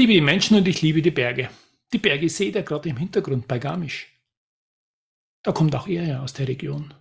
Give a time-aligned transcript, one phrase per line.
[0.00, 1.50] liebe die Menschen und ich liebe die Berge.
[1.92, 4.08] Die Berge seht ihr gerade im Hintergrund bei Garmisch.
[5.42, 6.94] Da kommt auch er ja aus der Region.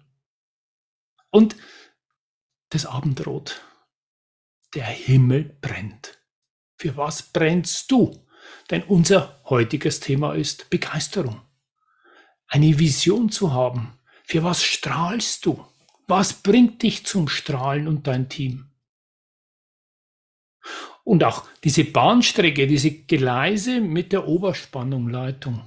[1.30, 1.56] Und
[2.70, 3.62] das Abendrot.
[4.76, 6.18] Der Himmel brennt.
[6.76, 8.28] Für was brennst du?
[8.70, 11.42] Denn unser heutiges Thema ist Begeisterung.
[12.48, 13.98] Eine Vision zu haben.
[14.26, 15.66] Für was strahlst du?
[16.08, 18.69] Was bringt dich zum Strahlen und dein Team?
[21.10, 25.60] Und auch diese Bahnstrecke, diese Gleise mit der Oberspannungleitung,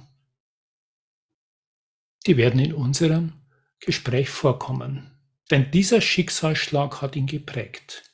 [2.25, 3.33] die werden in unserem
[3.81, 5.11] Gespräch vorkommen.
[5.51, 8.09] Denn dieser Schicksalsschlag hat ihn geprägt.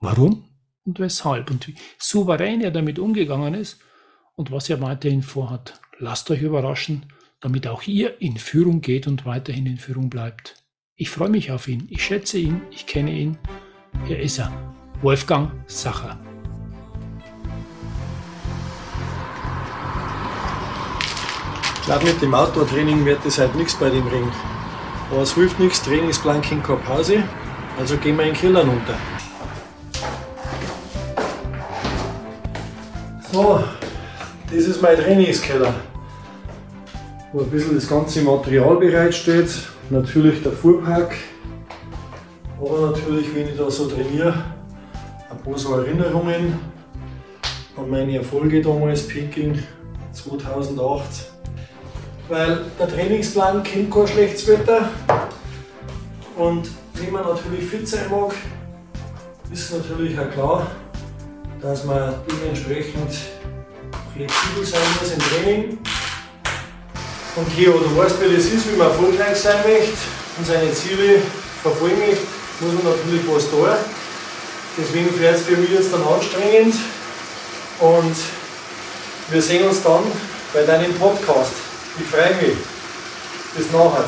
[0.00, 0.48] Warum
[0.84, 3.78] und weshalb und wie souverän er damit umgegangen ist
[4.34, 5.80] und was er weiterhin vorhat.
[6.00, 10.64] Lasst euch überraschen, damit auch ihr in Führung geht und weiterhin in Führung bleibt.
[10.96, 13.38] Ich freue mich auf ihn, ich schätze ihn, ich kenne ihn.
[14.08, 16.16] Hier ist er, Wolfgang Sacher.
[21.74, 24.26] Ich glaube, mit dem Outdoor-Training wird das halt nichts bei dem Ring.
[25.10, 27.22] Aber es hilft nichts, Trainingsplan keine Pause,
[27.78, 28.94] also gehen wir in den Keller runter.
[33.30, 33.62] So,
[34.50, 35.74] das ist mein Trainingskeller,
[37.32, 39.50] wo ein bisschen das ganze Material bereitsteht.
[39.90, 41.14] Natürlich der Fuhrpark,
[42.58, 44.55] aber natürlich, wenn ich da so trainiere,
[45.54, 46.58] so Erinnerungen
[47.76, 49.62] an meine Erfolge damals, Peking
[50.12, 51.02] 2008.
[52.28, 54.88] Weil der Trainingsplan kennt kein schlechtes Wetter.
[56.36, 58.34] Und wenn man natürlich fit sein mag,
[59.52, 60.66] ist natürlich auch klar,
[61.62, 63.12] dass man dementsprechend
[64.14, 65.78] flexibel sein muss im Training.
[67.36, 69.96] Und hier, du weißt, wie das ist, wie man erfolgreich sein möchte
[70.38, 71.20] und seine Ziele
[71.62, 72.24] verfolgen möchte,
[72.60, 73.95] muss man natürlich was tun.
[74.78, 76.74] Deswegen wird es für mich jetzt dann anstrengend
[77.80, 78.16] und
[79.30, 80.02] wir sehen uns dann
[80.52, 81.54] bei deinem Podcast.
[81.98, 82.58] Ich freue mich.
[83.56, 84.04] Bis nachher.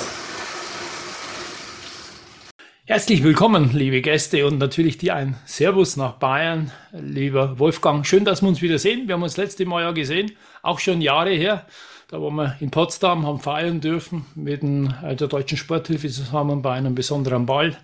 [2.84, 8.06] Herzlich willkommen, liebe Gäste und natürlich dir ein Servus nach Bayern, lieber Wolfgang.
[8.06, 9.08] Schön, dass wir uns wieder sehen.
[9.08, 11.66] Wir haben uns das letzte Mal ja gesehen, auch schon Jahre her.
[12.10, 16.62] Da waren wir in Potsdam, haben feiern dürfen mit dem, äh, der Deutschen Sporthilfe zusammen
[16.62, 17.76] bei einem besonderen Ball.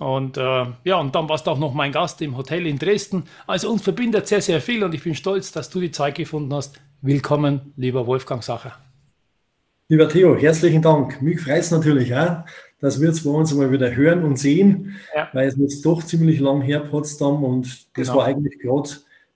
[0.00, 3.22] Und äh, ja, und dann warst du auch noch mein Gast im Hotel in Dresden.
[3.46, 6.52] Also uns verbindet sehr, sehr viel und ich bin stolz, dass du die Zeit gefunden
[6.52, 6.80] hast.
[7.00, 8.72] Willkommen, lieber Wolfgang Sacher.
[9.86, 11.22] Lieber Theo, herzlichen Dank.
[11.22, 12.38] Mich freut es natürlich auch,
[12.80, 15.28] dass wir bei uns mal wieder hören und sehen, ja.
[15.32, 17.66] weil es jetzt doch ziemlich lang her, Potsdam, und
[17.96, 18.16] das genau.
[18.18, 18.90] war eigentlich gerade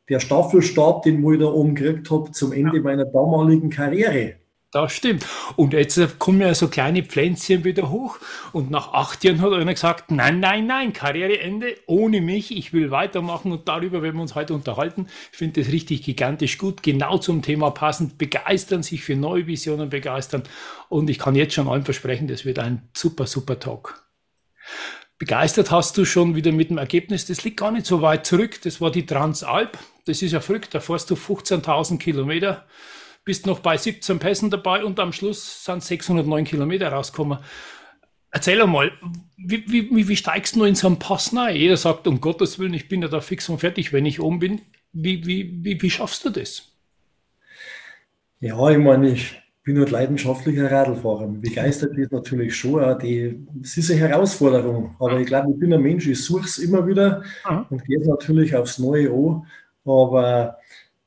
[0.08, 2.82] der Staffelstab, den ich da oben gekriegt habe, zum Ende ja.
[2.82, 4.34] meiner damaligen Karriere.
[4.74, 5.24] Das stimmt.
[5.54, 8.18] Und jetzt kommen ja so kleine Pflänzchen wieder hoch.
[8.52, 12.50] Und nach acht Jahren hat einer gesagt, nein, nein, nein, Karriereende ohne mich.
[12.56, 15.06] Ich will weitermachen und darüber werden wir uns heute unterhalten.
[15.30, 16.82] Ich finde das richtig gigantisch gut.
[16.82, 18.18] Genau zum Thema passend.
[18.18, 20.42] Begeistern, sich für neue Visionen begeistern.
[20.88, 24.03] Und ich kann jetzt schon allen versprechen, das wird ein super, super Talk.
[25.18, 28.60] Begeistert hast du schon wieder mit dem Ergebnis, das liegt gar nicht so weit zurück.
[28.62, 29.78] Das war die Transalp.
[30.06, 32.66] Das ist ja verrückt, da fährst du 15.000 Kilometer,
[33.24, 37.38] bist noch bei 17 Pässen dabei und am Schluss sind 609 Kilometer rausgekommen.
[38.30, 38.92] Erzähl einmal,
[39.38, 41.56] wie, wie, wie steigst du in so einen Pass rein?
[41.56, 44.40] Jeder sagt, um Gottes Willen, ich bin ja da fix und fertig, wenn ich oben
[44.40, 44.60] bin.
[44.92, 46.72] Wie, wie, wie, wie schaffst du das?
[48.40, 51.26] Ja, ich meine, ich bin halt leidenschaftlicher Radlfahrer.
[51.26, 52.98] Mich begeistert das natürlich schon.
[52.98, 56.58] Die, es ist eine Herausforderung, aber ich glaube, ich bin ein Mensch, ich suche es
[56.58, 57.66] immer wieder mhm.
[57.70, 59.46] und gehe natürlich aufs Neue an.
[59.86, 60.58] Aber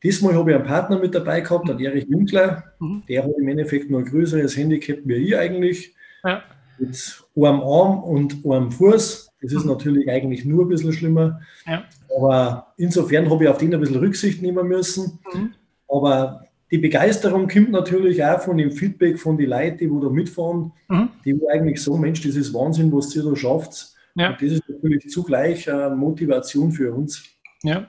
[0.03, 2.63] diesmal habe ich einen Partner mit dabei gehabt, den Erich Winkler.
[2.79, 3.03] Mhm.
[3.07, 5.93] Der hat im Endeffekt nur ein größeres Handicap wie ich eigentlich.
[6.23, 6.41] Ja.
[6.79, 9.29] Mit einem Arm und einem Fuß.
[9.41, 9.71] Das ist mhm.
[9.71, 11.41] natürlich eigentlich nur ein bisschen schlimmer.
[11.67, 11.83] Ja.
[12.15, 15.19] Aber insofern habe ich auf den ein bisschen Rücksicht nehmen müssen.
[15.31, 15.53] Mhm.
[15.87, 20.71] Aber die Begeisterung kommt natürlich auch von dem Feedback von den Leuten, die da mitfahren,
[20.89, 21.09] mhm.
[21.23, 23.93] die eigentlich so, Mensch, das ist Wahnsinn, was ihr da schafft.
[24.15, 24.31] Ja.
[24.31, 27.23] Und das ist natürlich zugleich eine Motivation für uns.
[27.63, 27.87] Ja,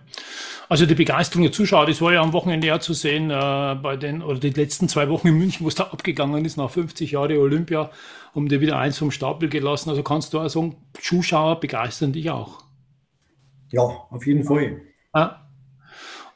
[0.68, 3.96] also die Begeisterung der Zuschauer, das war ja am Wochenende ja zu sehen, äh, bei
[3.96, 7.12] den, oder die letzten zwei Wochen in München, wo es da abgegangen ist, nach 50
[7.12, 7.90] Jahren Olympia,
[8.34, 9.90] haben die wieder eins vom Stapel gelassen.
[9.90, 12.62] Also kannst du auch sagen, Zuschauer begeistern dich auch.
[13.70, 14.82] Ja, auf jeden Fall.
[15.14, 15.47] Ja.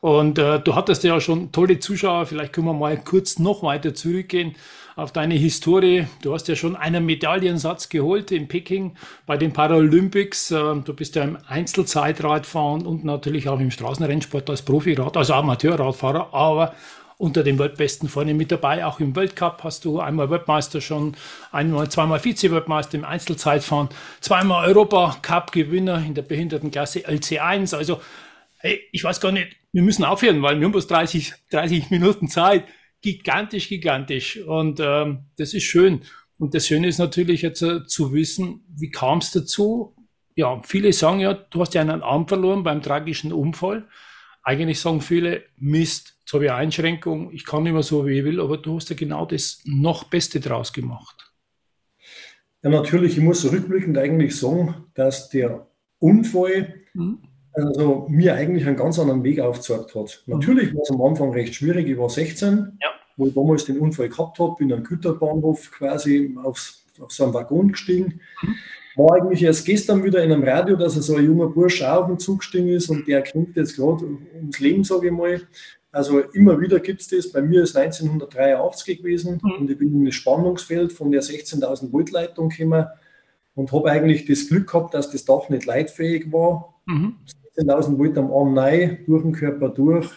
[0.02, 2.26] Und äh, du hattest ja schon tolle Zuschauer.
[2.26, 4.56] Vielleicht können wir mal kurz noch weiter zurückgehen
[4.96, 6.08] auf deine Historie.
[6.22, 8.96] Du hast ja schon einen Medaillensatz geholt in Peking
[9.26, 10.50] bei den Paralympics.
[10.50, 16.34] Äh, du bist ja im Einzelzeitradfahren und natürlich auch im Straßenrennsport als Profirad, also Amateurradfahrer,
[16.34, 16.74] aber
[17.16, 18.84] unter den Weltbesten vorne mit dabei.
[18.84, 21.14] Auch im Weltcup hast du einmal Weltmeister schon,
[21.52, 23.88] einmal, zweimal Vize-Weltmeister im Einzelzeitfahren,
[24.20, 27.76] zweimal Europacup-Gewinner in der Behindertenklasse LC1.
[27.76, 28.00] Also,
[28.58, 32.28] hey, ich weiß gar nicht, wir müssen aufhören, weil wir haben bloß 30, 30 Minuten
[32.28, 32.64] Zeit.
[33.00, 34.38] Gigantisch, gigantisch.
[34.38, 36.02] Und ähm, das ist schön.
[36.38, 39.96] Und das Schöne ist natürlich jetzt äh, zu wissen, wie kam es dazu?
[40.34, 43.88] Ja, viele sagen ja, du hast ja einen Arm verloren beim tragischen Unfall.
[44.42, 48.24] Eigentlich sagen viele, Mist, jetzt habe ich Einschränkung, ich kann nicht mehr so, wie ich
[48.24, 51.32] will, aber du hast ja genau das noch Beste draus gemacht.
[52.62, 55.66] Ja, natürlich, ich muss rückblickend eigentlich sagen, dass der
[55.98, 60.22] Unfall mhm also mir eigentlich einen ganz anderen Weg aufgezeigt hat.
[60.26, 60.34] Mhm.
[60.34, 61.88] Natürlich war es am Anfang recht schwierig.
[61.88, 62.88] Ich war 16, ja.
[63.16, 67.34] wo ich damals den Unfall gehabt habe, bin am Güterbahnhof quasi aufs, auf so einen
[67.34, 68.20] Waggon gestiegen.
[68.42, 68.54] Mhm.
[68.96, 72.02] War eigentlich erst gestern wieder in einem Radio, dass er so ein junger Bursch auch
[72.02, 74.04] auf den Zug gestiegen ist und der kämpft jetzt gerade
[74.36, 75.40] ums Leben, sage ich mal.
[75.90, 77.30] Also immer wieder gibt es das.
[77.30, 79.52] Bei mir ist 1983 gewesen mhm.
[79.60, 82.86] und ich bin in das Spannungsfeld von der 16.000 Volt Leitung gekommen
[83.54, 86.74] und habe eigentlich das Glück gehabt, dass das Dach nicht leitfähig war.
[86.86, 87.16] Mhm.
[87.56, 90.08] 16.000 Volt am Arm rein, durch den Körper durch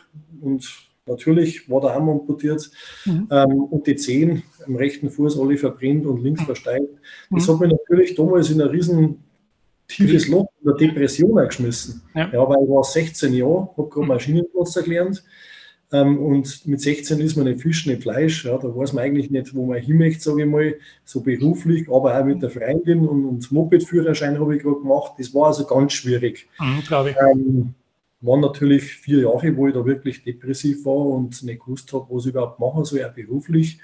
[0.42, 0.66] und
[1.06, 2.70] natürlich war der Arm amputiert
[3.06, 3.28] mhm.
[3.32, 6.46] ähm, und die Zehen am rechten Fuß alle verbrennt und links mhm.
[6.46, 6.90] versteilt.
[7.30, 7.54] Das mhm.
[7.54, 9.24] hat mich natürlich damals in ein riesen
[9.88, 12.02] tiefes Loch in der Depression geschmissen.
[12.16, 12.30] Ja.
[12.32, 14.08] ja, weil ich war 16 Jahre, habe gerade mhm.
[14.08, 15.24] Maschinenplatzer gelernt
[15.92, 18.46] ähm, und mit 16 ist man nicht Fisch, nicht Fleisch.
[18.46, 21.88] Ja, da weiß man eigentlich nicht, wo man hin möchte, sage ich mal, so beruflich,
[21.88, 25.14] aber auch mit der Freundin und, und Moped-Führerschein habe ich gerade gemacht.
[25.18, 26.48] Das war also ganz schwierig.
[26.60, 27.16] Mhm, Glaube ich.
[27.18, 27.76] Ähm,
[28.22, 32.26] waren natürlich vier Jahre, wo ich da wirklich depressiv war und nicht gewusst habe, was
[32.26, 33.80] ich überhaupt machen soll, auch beruflich.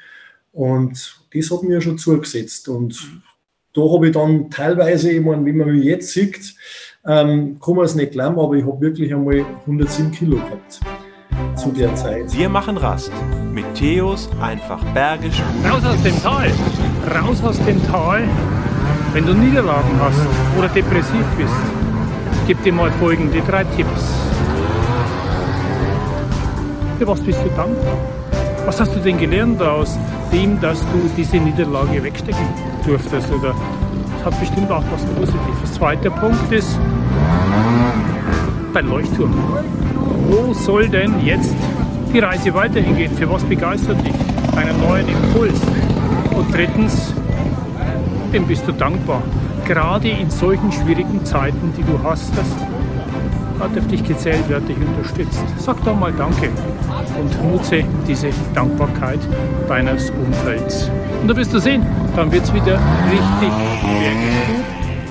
[0.51, 2.67] Und das hat mir schon zugesetzt.
[2.67, 3.21] Und mhm.
[3.73, 6.55] da habe ich dann teilweise, ich meine, wenn man mich jetzt sieht,
[7.05, 10.79] ähm, kann man es nicht glauben, aber ich habe wirklich einmal 107 Kilo gehabt
[11.55, 12.33] zu der Zeit.
[12.33, 13.11] Wir machen Rast
[13.51, 15.41] mit Theos einfach bergisch.
[15.69, 16.51] Raus aus dem Tal!
[17.13, 18.23] Raus aus dem Tal!
[19.13, 20.21] Wenn du Niederlagen hast
[20.57, 21.53] oder depressiv bist,
[22.47, 24.03] gib dir mal folgende drei Tipps.
[26.97, 27.97] Für was bist du dankbar?
[28.65, 29.97] Was hast du denn gelernt aus
[30.31, 32.45] dem, dass du diese Niederlage wegstecken
[32.85, 33.31] durftest?
[33.31, 33.53] Oder
[34.19, 35.73] es hat bestimmt auch was Positives.
[35.73, 36.77] Zweiter Punkt ist
[38.73, 39.33] dein Leuchtturm
[40.31, 41.55] wo soll denn jetzt
[42.13, 43.11] die Reise weiterhin gehen?
[43.15, 44.13] Für was begeistert dich?
[44.55, 45.59] Einen neuen Impuls.
[46.35, 47.13] Und drittens,
[48.33, 49.21] dem bist du dankbar.
[49.67, 52.47] Gerade in solchen schwierigen Zeiten, die du hast, das
[53.59, 55.43] hat auf dich gezählt, wird dich unterstützt.
[55.57, 56.49] Sag doch mal Danke
[57.19, 59.19] und nutze diese Dankbarkeit
[59.67, 60.89] deines Umfelds.
[61.21, 61.85] Und da wirst du sehen,
[62.15, 62.79] dann wird es wieder
[63.11, 63.49] richtig
[63.81, 64.65] gut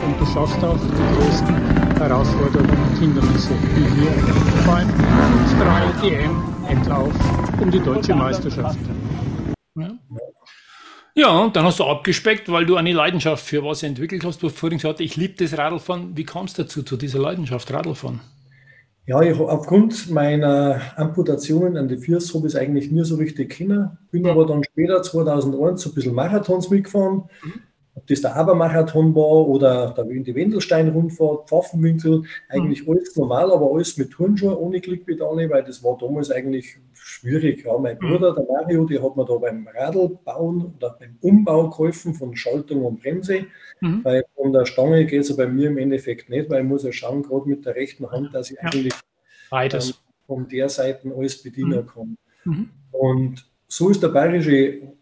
[0.07, 1.70] und du schaffst auch die größten
[2.01, 4.11] Herausforderungen und Hindernisse, wie hier
[4.67, 4.89] beim
[5.61, 7.13] 3DM-Endlauf
[7.61, 8.79] um die deutsche Meisterschaft.
[9.77, 9.91] Ja.
[11.15, 14.43] ja, und dann hast du abgespeckt, weil du eine Leidenschaft für was entwickelt hast.
[14.43, 16.17] Du hast vorhin gesagt, ich liebe das Radlfahren.
[16.17, 18.21] Wie kam es dazu, zu dieser Leidenschaft Radlfahren?
[19.07, 23.51] Ja, ich, aufgrund meiner Amputationen an den Füßen habe ich es eigentlich nie so richtig
[23.51, 23.99] kennen.
[24.11, 27.25] Bin aber dann später, 2001, so ein bisschen Marathons mitgefahren.
[27.43, 27.63] Mhm
[28.01, 32.93] ob das der Abermarathon war oder der, die Wendelstein-Rundfahrt, Pfaffenwinkel, eigentlich mhm.
[32.93, 37.65] alles normal, aber alles mit Turnschuhe ohne Klickpedale, weil das war damals eigentlich schwierig.
[37.65, 38.09] Ja, mein mhm.
[38.09, 42.85] Bruder, der Mario, der hat mir da beim Radlbauen oder beim Umbau geholfen von Schaltung
[42.87, 43.47] und Bremse,
[43.81, 44.01] mhm.
[44.03, 46.93] weil von der Stange geht es bei mir im Endeffekt nicht, weil ich muss ja
[46.93, 48.71] schauen, gerade mit der rechten Hand, dass ich ja.
[48.71, 48.95] eigentlich
[49.51, 49.91] Beides.
[49.91, 49.95] Ähm,
[50.27, 51.87] von der Seite alles bedienen mhm.
[51.87, 52.71] kann.
[52.93, 54.95] Und so ist der bayerische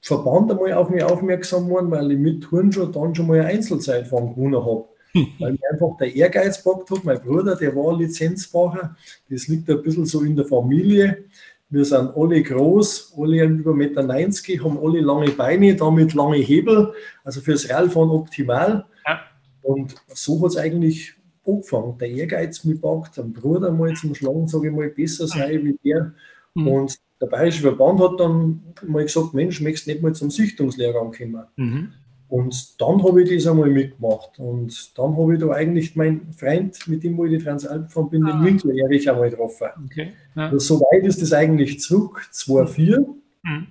[0.00, 4.34] Verband einmal auf mich aufmerksam geworden, weil ich mit Turnschuh dann schon mal eine Einzelzeitfahren
[4.34, 4.84] gewonnen habe.
[5.38, 7.04] weil mir einfach der Ehrgeiz gepackt hat.
[7.04, 8.96] Mein Bruder, der war Lizenzfahrer.
[9.30, 11.24] Das liegt ein bisschen so in der Familie.
[11.70, 16.92] Wir sind alle groß, alle über 1,90 Meter, haben alle lange Beine, damit lange Hebel.
[17.24, 18.86] Also fürs Radfahren optimal.
[19.06, 19.20] Ja.
[19.62, 21.14] Und so hat es eigentlich
[21.46, 21.98] angefangen.
[21.98, 25.78] Der Ehrgeiz mit packt, am Bruder mal zum Schlagen, sage ich mal, besser sein wie
[25.84, 26.14] der.
[26.54, 26.68] Mhm.
[26.68, 31.12] Und der Bayerische Verband hat dann mal gesagt, Mensch, möchtest du nicht mal zum Sichtungslehrgang
[31.12, 31.44] kommen?
[31.56, 31.92] Mhm.
[32.28, 34.38] Und dann habe ich das einmal mitgemacht.
[34.38, 38.24] Und dann habe ich da eigentlich meinen Freund, mit dem ich die Transalp gefahren bin,
[38.26, 38.32] ah.
[38.32, 39.68] den Winkler Erich einmal getroffen.
[39.86, 40.12] Okay.
[40.36, 40.50] Ja.
[40.50, 42.98] Also, so weit ist das eigentlich zurück, 2004.
[43.42, 43.66] Mhm.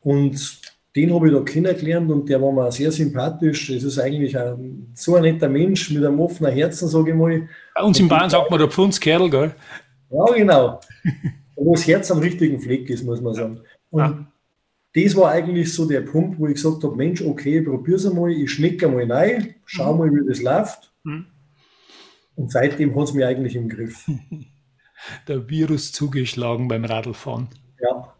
[0.00, 0.60] Und
[0.96, 3.68] den habe ich da kennengelernt und der war mir sehr sympathisch.
[3.72, 7.48] Das ist eigentlich ein, so ein netter Mensch mit einem offenen Herzen, sage ich mal.
[7.74, 9.54] Bei uns in Bayern sagt man der Pfundskerl, gell?
[10.10, 10.80] Ja, genau.
[11.56, 13.60] Wo das Herz am richtigen Fleck ist, muss man sagen.
[13.90, 14.26] Und Ja.
[14.94, 18.50] das war eigentlich so der Punkt, wo ich gesagt habe, Mensch, okay, probier's einmal, ich
[18.52, 20.92] schmecke einmal rein, schau mal, wie das läuft.
[21.04, 21.26] Mhm.
[22.36, 24.06] Und seitdem hat es mich eigentlich im Griff.
[25.28, 27.48] Der Virus zugeschlagen beim Radlfahren.
[27.80, 28.14] Ja,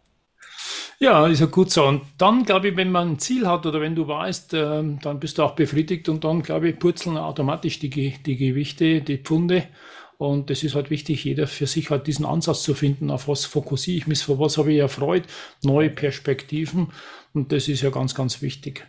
[0.99, 1.85] Ja, ist ja gut so.
[1.85, 5.19] Und dann, glaube ich, wenn man ein Ziel hat oder wenn du weißt, ähm, dann
[5.19, 9.67] bist du auch befriedigt und dann, glaube ich, purzeln automatisch die, die Gewichte, die Pfunde.
[10.17, 13.45] Und das ist halt wichtig, jeder für sich halt diesen Ansatz zu finden, auf was
[13.45, 15.23] fokussiere ich mich, für was habe ich erfreut,
[15.61, 16.87] neue Perspektiven.
[17.33, 18.87] Und das ist ja ganz, ganz wichtig.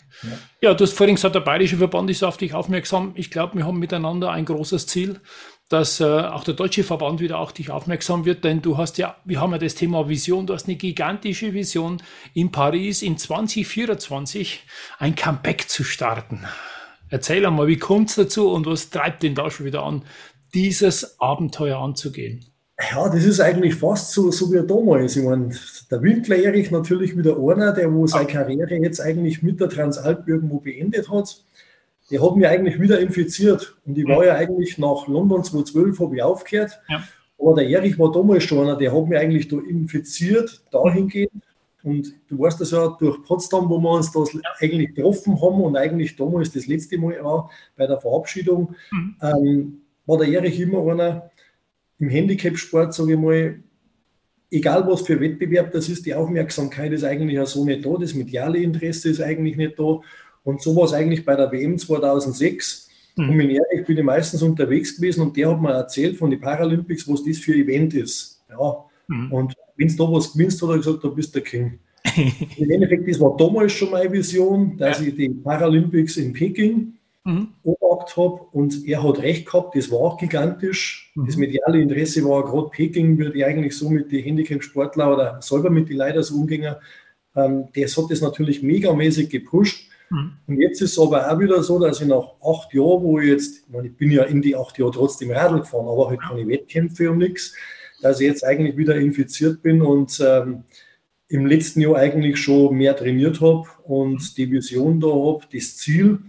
[0.63, 3.13] Ja, du hast vorhin gesagt, der Bayerische Verband ist auf dich aufmerksam.
[3.15, 5.21] Ich glaube, wir haben miteinander ein großes Ziel,
[5.69, 9.17] dass äh, auch der Deutsche Verband wieder auf dich aufmerksam wird, denn du hast ja,
[9.27, 14.63] wir haben ja das Thema Vision, du hast eine gigantische Vision, in Paris in 2024
[14.99, 16.47] ein Comeback zu starten.
[17.11, 20.05] Erzähl einmal, wie kommt es dazu und was treibt den da schon wieder an,
[20.55, 22.45] dieses Abenteuer anzugehen?
[22.93, 25.17] Ja, das ist eigentlich fast so, so wie damals.
[25.17, 25.51] Ich meine,
[25.91, 30.29] der Winkler Erich natürlich wieder einer, der wo seine Karriere jetzt eigentlich mit der Transalp
[30.29, 31.43] irgendwo beendet hat.
[32.11, 33.77] Der hat mich eigentlich wieder infiziert.
[33.85, 36.79] Und ich war ja eigentlich nach London 2012 habe ich aufgehört.
[36.89, 37.03] Ja.
[37.39, 41.43] Aber der Erich war damals schon einer, der hat mich eigentlich da infiziert, dahingehend.
[41.83, 45.77] Und du weißt das ja durch Potsdam, wo wir uns das eigentlich getroffen haben und
[45.77, 49.17] eigentlich damals das letzte Mal auch bei der Verabschiedung, Mhm.
[49.23, 51.31] ähm, war der Erich immer einer,
[51.99, 53.63] im Handicap-Sport, sage ich mal,
[54.51, 58.15] egal was für Wettbewerb das ist, die Aufmerksamkeit ist eigentlich ja so nicht da, das
[58.15, 60.01] mediale Interesse ist eigentlich nicht da.
[60.45, 62.89] Und so war es eigentlich bei der WM 2006.
[63.17, 63.29] Mhm.
[63.29, 66.41] Und mit Erich bin ich meistens unterwegs gewesen und der hat mir erzählt von den
[66.41, 68.41] Paralympics, was das für ein Event ist.
[68.49, 68.85] Ja.
[69.09, 69.33] Mhm.
[69.33, 71.79] Und wenn du da was gewinnst, hat er gesagt, du bist der King.
[72.57, 76.95] Im Endeffekt, das war damals schon meine Vision, dass ich die Paralympics in Peking
[77.29, 77.49] Mhm.
[77.63, 81.13] beobachtet habe und er hat recht gehabt, das war auch gigantisch.
[81.15, 81.27] Mhm.
[81.27, 85.69] Das mediale Interesse war gerade Peking, würde ich eigentlich so mit den Handicap-Sportler oder selber
[85.69, 86.75] mit den Leitern so umgehen.
[87.37, 89.91] Ähm, das hat das natürlich megamäßig gepusht.
[90.09, 90.33] Mhm.
[90.47, 93.29] Und jetzt ist es aber auch wieder so, dass ich nach acht Jahren, wo ich
[93.29, 96.23] jetzt, ich, meine, ich bin ja in die acht Jahre trotzdem Radl gefahren, aber halt
[96.23, 97.55] keine Wettkämpfe und nichts,
[98.01, 100.65] dass ich jetzt eigentlich wieder infiziert bin und ähm,
[101.29, 106.21] im letzten Jahr eigentlich schon mehr trainiert habe und die Vision da habe, das Ziel,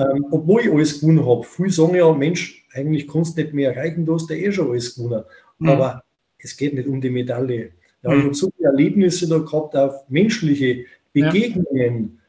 [0.00, 1.44] ähm, obwohl ich alles gewonnen habe.
[1.44, 4.70] Viele sagen ja, Mensch, eigentlich kannst du nicht mehr erreichen, du hast ja eh schon
[4.70, 5.24] alles gewonnen.
[5.58, 5.68] Mhm.
[5.68, 6.02] Aber
[6.38, 7.70] es geht nicht um die Medaille.
[8.02, 8.18] Ja, Mhm.
[8.18, 11.30] Ich habe so viele Erlebnisse da gehabt, auf menschliche Ja.
[11.30, 12.20] Begegnungen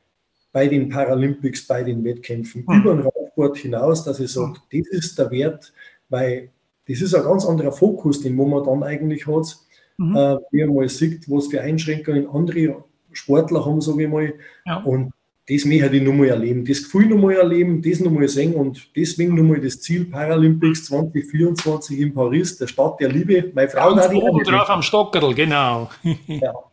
[0.51, 2.82] bei den Paralympics, bei den Wettkämpfen, Mhm.
[2.82, 5.72] über den Radsport hinaus, dass ich sage, das ist der Wert,
[6.10, 6.50] weil
[6.88, 9.56] das ist ein ganz anderer Fokus, den man dann eigentlich hat,
[9.98, 10.16] Mhm.
[10.18, 14.34] äh, wie man mal sieht, was für Einschränkungen andere Sportler haben, sage ich mal.
[14.66, 14.78] Ja.
[14.84, 15.13] Und
[15.48, 19.60] das möchte ich nochmal erleben, das Gefühl nochmal erleben, das nochmal sehen und deswegen nochmal
[19.60, 23.52] das Ziel Paralympics 2024 in Paris, der Stadt der Liebe.
[23.54, 25.90] Meine Frau Ganz hat die oben drauf am Stockerl, genau.
[26.28, 26.54] Ja.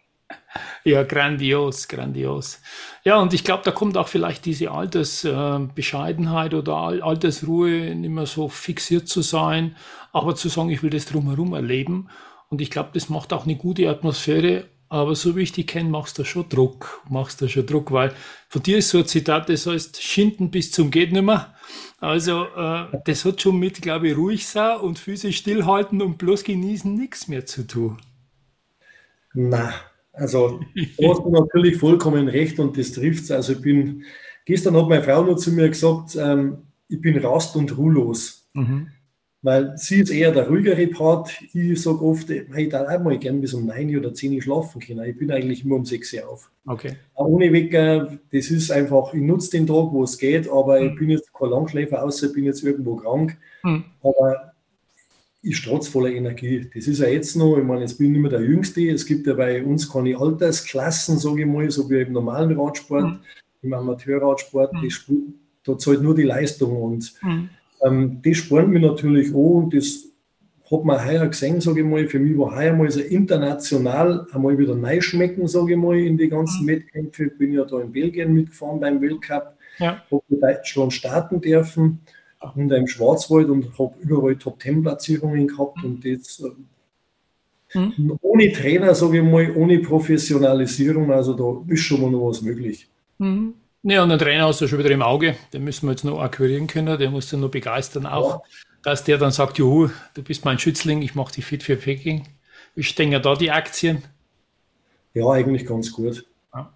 [0.85, 2.61] Ja, grandios, grandios.
[3.05, 8.27] Ja, und ich glaube, da kommt auch vielleicht diese Altersbescheidenheit oder Al Altersruhe, nicht mehr
[8.27, 9.77] so fixiert zu sein,
[10.13, 12.09] aber zu sagen, ich will das drumherum erleben.
[12.49, 14.65] Und ich glaube, das macht auch eine gute Atmosphäre.
[14.90, 18.14] Aber so wie ich dich kenne, machst du schon Druck, machst du schon Druck, weil
[18.49, 21.54] von dir ist so ein Zitat, das heißt, schinden bis zum geht nimmer.
[21.99, 26.45] Also, äh, das hat schon mit, glaube ich, ruhig sein und Füße stillhalten und bloß
[26.45, 27.99] genießen nichts mehr zu tun.
[29.35, 29.75] Na,
[30.12, 33.30] also da hast du natürlich vollkommen recht und das trifft es.
[33.30, 34.04] Also ich bin,
[34.45, 38.49] gestern hat meine Frau noch zu mir gesagt, ähm, ich bin rast und ruhelos.
[38.54, 38.88] Mhm.
[39.42, 41.30] Weil sie ist eher der ruhigere Part.
[41.54, 44.42] Ich sage oft, hey, ich darf auch mal gern bis um 9 oder 10 Uhr
[44.42, 45.04] schlafen können.
[45.09, 46.50] Ich bin eigentlich immer um 6 Uhr auf.
[46.66, 46.97] Okay.
[47.14, 50.90] Auch ohne Wecker, das ist einfach, ich nutze den Tag, wo es geht, aber ich
[50.92, 50.97] Mhm.
[50.99, 53.37] bin jetzt kein Langschläfer, außer ich bin jetzt irgendwo krank.
[53.62, 53.85] Mhm.
[54.02, 54.54] Aber
[55.40, 56.68] ich strotze voller Energie.
[56.75, 58.90] Das ist ja jetzt noch, ich meine, jetzt bin ich nicht mehr der Jüngste.
[58.90, 63.04] Es gibt ja bei uns keine Altersklassen, sage ich mal, so wie im normalen Radsport,
[63.04, 63.18] Mhm.
[63.62, 64.73] im Amateurradsport.
[64.73, 64.83] Mhm.
[64.83, 65.04] Das
[65.64, 66.83] da zahlt nur die Leistung.
[66.83, 67.50] Und Mhm.
[67.85, 70.04] Ähm, das spornt mich natürlich an und das
[70.70, 72.06] hat man heuer gesehen, sage ich mal.
[72.08, 76.18] Für mich war heuer mal so international einmal wieder neu schmecken, sage ich mal, in
[76.18, 77.25] die ganzen Wettkämpfe.
[77.25, 80.02] Ich bin ja da in Belgien mitgefahren beim Weltcup, Ja.
[80.11, 82.00] habe in Deutschland starten dürfen
[82.54, 86.50] und im Schwarzwald und habe überall Top-10-Platzierungen gehabt und das äh,
[87.75, 88.18] Mhm.
[88.23, 92.88] ohne Trainer, sage ich mal, ohne Professionalisierung, also da ist schon mal noch was möglich.
[93.18, 93.52] Mhm.
[93.82, 95.37] Ja, und den Trainer hast du schon wieder im Auge.
[95.52, 96.99] Den müssen wir jetzt noch akquirieren können.
[96.99, 98.42] Der muss dann noch begeistern auch,
[98.82, 102.25] dass der dann sagt, juhu, du bist mein Schützling, ich mache dich fit für Peking.
[102.75, 104.02] Wie stehen ja da die Aktien?
[105.14, 106.26] Ja, eigentlich ganz gut.
[106.52, 106.73] Ja.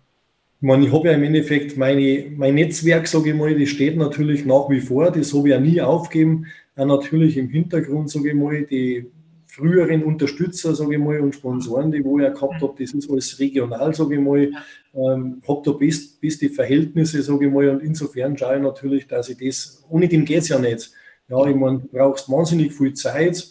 [0.61, 3.97] Ich meine, ich habe ja im Endeffekt meine, mein Netzwerk, sage ich mal, das steht
[3.97, 6.47] natürlich nach wie vor, das habe ich ja nie aufgeben.
[6.77, 9.11] Auch natürlich im Hintergrund, sage ich mal, die
[9.53, 13.39] früheren Unterstützer, sage ich mal, und Sponsoren, die wo ich gehabt habe, das ist alles
[13.39, 14.51] regional, sage ich mal,
[14.95, 19.29] ähm, habe da best, beste Verhältnisse, sage ich mal, und insofern schaue ich natürlich, dass
[19.29, 20.93] ich das, ohne dem geht es ja nicht.
[21.29, 23.47] Ja, ich meine, du brauchst wahnsinnig viel Zeit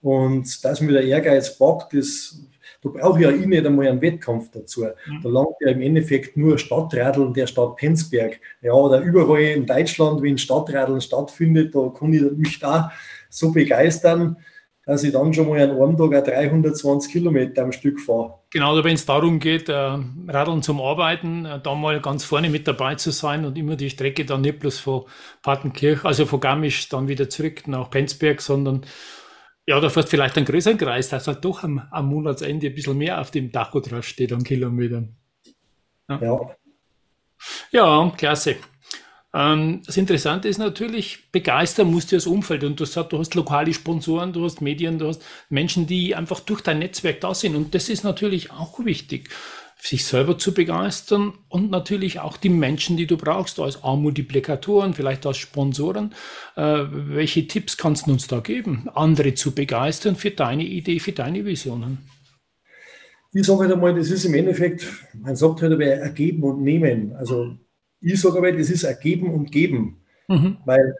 [0.00, 2.40] und dass mir der Ehrgeiz packt, das
[2.82, 4.84] da brauche ich ja ich nicht einmal einen Wettkampf dazu.
[4.84, 5.20] Mhm.
[5.22, 8.40] Da langt ja im Endeffekt nur Stadtradeln der Stadt Penzberg.
[8.60, 12.90] Ja, oder überall in Deutschland, wenn Stadtradeln stattfindet, da kann ich mich da
[13.28, 14.36] so begeistern,
[14.84, 18.40] dass ich dann schon mal an einem Tag 320 Kilometer am Stück fahre.
[18.50, 19.98] Genau, wenn es darum geht, äh,
[20.28, 23.90] Radeln zum Arbeiten, äh, da mal ganz vorne mit dabei zu sein und immer die
[23.90, 25.04] Strecke dann nicht bloß von
[25.42, 28.84] Partenkirch, also von Garmisch dann wieder zurück nach Penzberg, sondern
[29.66, 32.98] ja, da fährst vielleicht einen größeren Kreis, dass halt doch am, am Monatsende ein bisschen
[32.98, 35.14] mehr auf dem Tacho drauf steht an Kilometern.
[36.08, 36.56] Ja, ja.
[37.70, 38.56] ja klasse.
[39.34, 42.64] Ähm, das Interessante ist natürlich, begeistern musst du das Umfeld.
[42.64, 46.40] Und du sagst, du hast lokale Sponsoren, du hast Medien, du hast Menschen, die einfach
[46.40, 47.56] durch dein Netzwerk da sind.
[47.56, 49.30] Und das ist natürlich auch wichtig
[49.82, 55.26] sich selber zu begeistern und natürlich auch die Menschen, die du brauchst, als A-Multiplikatoren, vielleicht
[55.26, 56.14] als Sponsoren.
[56.54, 61.10] Äh, welche Tipps kannst du uns da geben, andere zu begeistern für deine Idee, für
[61.10, 61.98] deine Visionen?
[63.32, 67.16] Ich sage halt einmal, das ist im Endeffekt, man sagt halt aber ergeben und nehmen.
[67.16, 67.56] Also
[68.02, 69.98] ich sage aber, das ist ergeben und geben.
[70.28, 70.56] Mhm.
[70.64, 70.94] Weil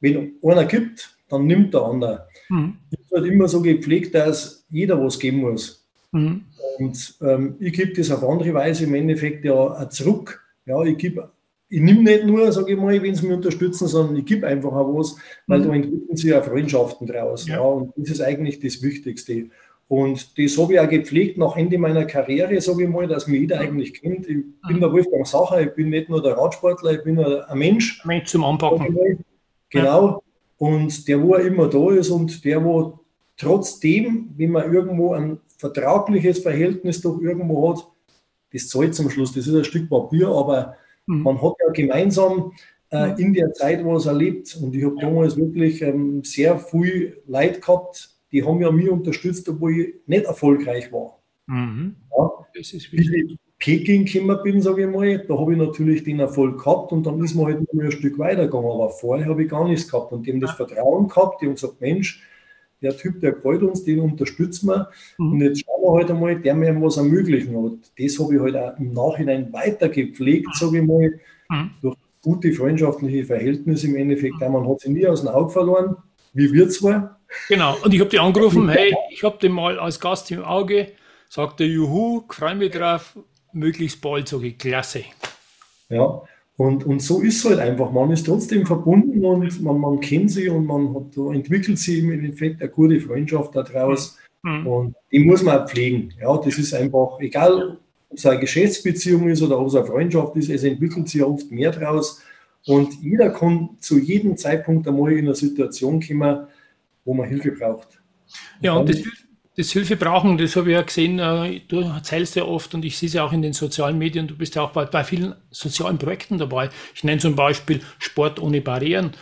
[0.00, 2.28] wenn einer gibt, dann nimmt der andere.
[2.48, 2.78] Mhm.
[2.90, 5.86] Ich ist halt immer so gepflegt, dass jeder was geben muss.
[6.12, 6.44] Mhm.
[6.78, 10.42] Und ähm, ich gebe das auf andere Weise im Endeffekt ja auch zurück.
[10.64, 11.30] Ja, ich gebe
[11.70, 14.72] ich nehme nicht nur, sage ich mal, wenn sie mich unterstützen, sondern ich gebe einfach
[14.72, 15.16] auch was,
[15.46, 15.64] weil mhm.
[15.64, 17.46] da entwickeln sich ja Freundschaften draus.
[17.46, 17.56] Ja.
[17.56, 17.60] ja.
[17.60, 19.50] und das ist eigentlich das Wichtigste.
[19.88, 23.40] Und das habe ich auch gepflegt nach Ende meiner Karriere, sage ich mal, dass mich
[23.40, 24.28] jeder eigentlich kennt.
[24.28, 24.54] Ich mhm.
[24.68, 28.04] bin der Wolfgang Sacher, ich bin nicht nur der Radsportler, ich bin ein Mensch.
[28.04, 29.24] Mensch zum Anpacken.
[29.70, 30.06] Genau.
[30.06, 30.20] Ja.
[30.58, 33.00] Und der, wo immer da ist und der, wo
[33.38, 37.86] trotzdem, wenn man irgendwo ein vertrauliches Verhältnis doch irgendwo hat,
[38.52, 39.32] das zahlt zum Schluss.
[39.32, 41.22] Das ist ein Stück Papier, aber mhm.
[41.22, 42.52] man hat ja gemeinsam
[42.90, 44.58] äh, in der Zeit was erlebt.
[44.60, 49.48] Und ich habe damals wirklich ähm, sehr viel Leid gehabt, die haben ja mich unterstützt,
[49.48, 51.18] obwohl ich nicht erfolgreich war.
[51.46, 51.96] Mhm.
[52.16, 53.10] Ja, das ist wichtig.
[53.10, 56.92] Wie ich Peking gekommen bin, sage ich mal, da habe ich natürlich den Erfolg gehabt
[56.92, 58.70] und dann ist man halt nur ein Stück weitergegangen.
[58.70, 61.54] Aber vorher habe ich gar nichts gehabt und die haben das Vertrauen gehabt, die haben
[61.54, 62.22] gesagt, Mensch,
[62.80, 64.90] der Typ, der gefällt uns, den unterstützen wir.
[65.18, 65.32] Mhm.
[65.32, 67.56] Und jetzt schauen wir halt einmal, der mir was ermöglichen.
[67.56, 70.52] Und das habe ich halt auch im Nachhinein weiter gepflegt, mhm.
[70.54, 71.70] sage ich mal, mhm.
[71.82, 74.40] durch gute freundschaftliche Verhältnisse im Endeffekt.
[74.40, 74.52] Mhm.
[74.52, 75.96] Man hat sie nie aus dem Auge verloren,
[76.32, 77.17] wie wir zwar.
[77.48, 80.92] Genau, und ich habe die angerufen, hey, ich habe den mal als Gast im Auge,
[81.28, 83.16] sagte Juhu, freue mich drauf,
[83.52, 85.04] möglichst bald, sage ich, klasse.
[85.88, 86.22] Ja,
[86.58, 87.92] und, und so ist es halt einfach.
[87.92, 92.00] Man ist trotzdem verbunden und man, man kennt sie und man hat, da entwickelt sie
[92.00, 94.18] im Endeffekt eine gute Freundschaft daraus.
[94.42, 94.66] Mhm.
[94.66, 96.12] Und die muss man auch pflegen.
[96.20, 97.78] Ja, das ist einfach, egal
[98.10, 101.48] ob es eine Geschäftsbeziehung ist oder ob es eine Freundschaft ist, es entwickelt sich oft
[101.52, 102.20] mehr daraus.
[102.66, 106.48] Und jeder kann zu jedem Zeitpunkt einmal in eine Situation kommen,
[107.08, 108.02] wo man Hilfe braucht.
[108.60, 109.02] Ja, und das,
[109.56, 112.98] das Hilfe brauchen, das habe ich ja gesehen, äh, du erzählst ja oft und ich
[112.98, 115.34] sehe es ja auch in den sozialen Medien, du bist ja auch bei, bei vielen
[115.50, 116.68] sozialen Projekten dabei.
[116.94, 119.12] Ich nenne zum Beispiel Sport ohne Barrieren,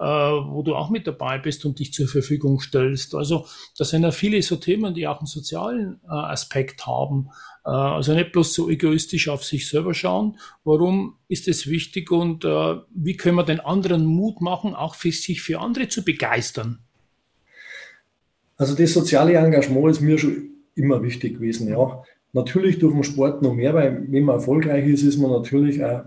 [0.00, 3.14] äh, wo du auch mit dabei bist und dich zur Verfügung stellst.
[3.14, 7.28] Also das sind ja viele so Themen, die auch einen sozialen äh, Aspekt haben.
[7.66, 10.36] Also nicht bloß so egoistisch auf sich selber schauen.
[10.64, 15.40] Warum ist es wichtig und wie können wir den anderen Mut machen, auch für sich
[15.40, 16.83] für andere zu begeistern?
[18.56, 22.02] Also das soziale Engagement ist mir schon immer wichtig gewesen, ja.
[22.32, 26.04] Natürlich durch den Sport noch mehr, weil wenn man erfolgreich ist, ist man natürlich auch,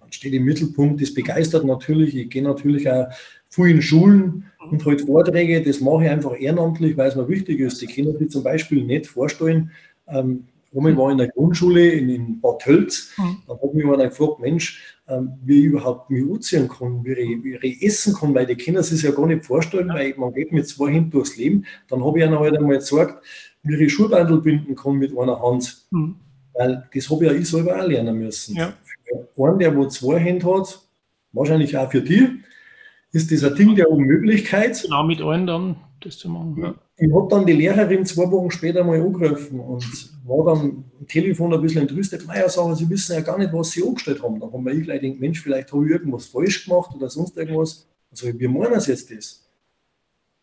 [0.00, 2.16] man steht im Mittelpunkt, das begeistert natürlich.
[2.16, 3.06] Ich gehe natürlich auch
[3.48, 7.60] viel in Schulen und halt Vorträge, das mache ich einfach ehrenamtlich, weil es mir wichtig
[7.60, 7.80] ist.
[7.80, 9.70] Die Kinder sich zum Beispiel nicht vorstellen,
[10.08, 13.42] ähm, ich war in der Grundschule in, in Bad Tölz, mhm.
[13.46, 17.44] dann hat mich einer gefragt, Mensch, ähm, wie ich überhaupt mich anziehen kann, wie ich,
[17.44, 20.52] wie ich essen kann, weil die Kinder sich ja gar nicht vorstellen, weil man geht
[20.52, 21.66] mit zwei Händen durchs Leben.
[21.88, 23.22] Dann habe ich ihnen halt einmal gesagt,
[23.62, 25.86] wie ich Schuhbandel binden kann mit einer Hand.
[25.90, 26.16] Mhm.
[26.54, 28.56] Weil das habe ja ich selber auch lernen müssen.
[28.56, 28.72] Ja.
[29.34, 30.80] Für einen, der wo zwei Hände hat,
[31.32, 32.42] wahrscheinlich auch für die,
[33.12, 34.82] ist das ein Ding der Unmöglichkeit.
[34.82, 36.56] Genau, mit allen dann das zu machen.
[36.60, 36.74] Ja.
[36.96, 39.84] Ich habe dann die Lehrerin zwei Wochen später mal angerufen und
[40.24, 42.26] war dann am Telefon ein bisschen entrüstet.
[42.26, 44.38] Naja, sagen Sie wissen ja gar nicht, was Sie angestellt haben.
[44.38, 47.36] Dann haben wir ich gleich gedacht, Mensch, vielleicht habe ich irgendwas falsch gemacht oder sonst
[47.36, 47.88] irgendwas.
[48.10, 49.48] Also wir meinen es jetzt das.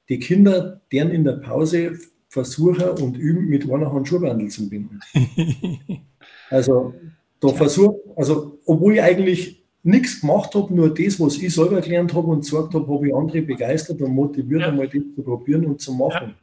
[0.10, 5.00] Die Kinder deren in der Pause versuchen und üben, mit einer Hand Schuhbandel zu binden.
[6.50, 6.94] also
[7.40, 12.14] da versucht, also obwohl ich eigentlich nichts gemacht habe, nur das, was ich selber gelernt
[12.14, 14.68] habe und gesagt habe, habe ich andere begeistert und motiviert, ja.
[14.68, 16.36] einmal das zu probieren und zu machen.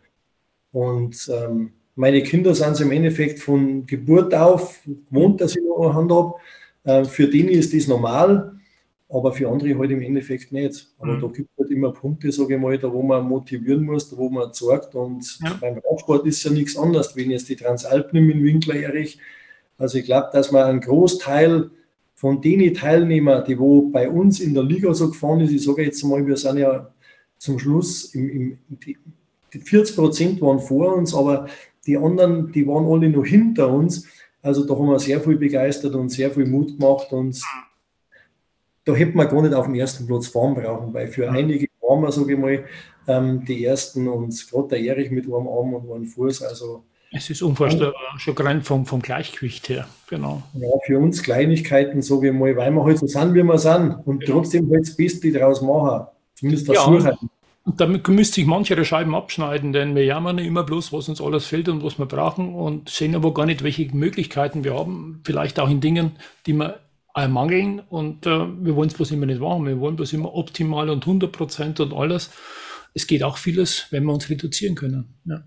[0.72, 5.94] Und ähm, meine Kinder sind im Endeffekt von Geburt auf gewohnt, dass ich noch eine
[5.94, 6.34] Hand habe.
[6.84, 8.52] Äh, für die ist das normal,
[9.08, 10.88] aber für andere halt im Endeffekt nicht.
[10.98, 11.20] Aber mhm.
[11.20, 14.16] da gibt es halt immer Punkte, sage ich mal, da wo man motivieren muss, da
[14.16, 14.94] wo man sagt.
[14.94, 15.56] Und ja.
[15.60, 19.18] beim Radsport ist ja nichts anderes, wenn jetzt die Transalpen im Winkler erich.
[19.78, 21.70] Also ich glaube, dass man einen Großteil
[22.16, 25.84] von den Teilnehmern, die wo bei uns in der Liga so gefahren ist, ich sage
[25.84, 26.90] jetzt mal, wir sind ja
[27.36, 28.96] zum Schluss, im, im, die,
[29.52, 31.46] die 40 Prozent waren vor uns, aber
[31.86, 34.08] die anderen, die waren alle noch hinter uns.
[34.40, 37.38] Also da haben wir sehr viel begeistert und sehr viel Mut gemacht und
[38.86, 42.00] da hätten wir gar nicht auf dem ersten Platz fahren brauchen, weil für einige waren
[42.00, 42.64] wir, sage ich mal,
[43.08, 46.84] ähm, die ersten und gerade der Erich mit einem Arm und einem Fuß, also
[47.16, 50.42] es ist unvorstellbar, schon rein vom, vom Gleichgewicht her, genau.
[50.54, 53.96] Ja, für uns Kleinigkeiten, sage ich mal, weil wir halt so sind, wie wir sind
[54.04, 54.32] und ja.
[54.32, 56.06] trotzdem halt das Beste draus machen.
[56.34, 57.04] Zumindest versuchen.
[57.04, 57.18] Ja,
[57.64, 61.46] und damit müsste sich manche Scheiben abschneiden, denn wir jammern immer bloß, was uns alles
[61.46, 65.58] fehlt und was wir brauchen und sehen aber gar nicht, welche Möglichkeiten wir haben, vielleicht
[65.58, 66.12] auch in Dingen,
[66.46, 66.78] die wir
[67.28, 69.66] mangeln und äh, wir wollen es bloß immer nicht machen.
[69.66, 72.30] Wir wollen bloß immer optimal und 100 Prozent und alles.
[72.92, 75.16] Es geht auch vieles, wenn wir uns reduzieren können.
[75.24, 75.42] Ja.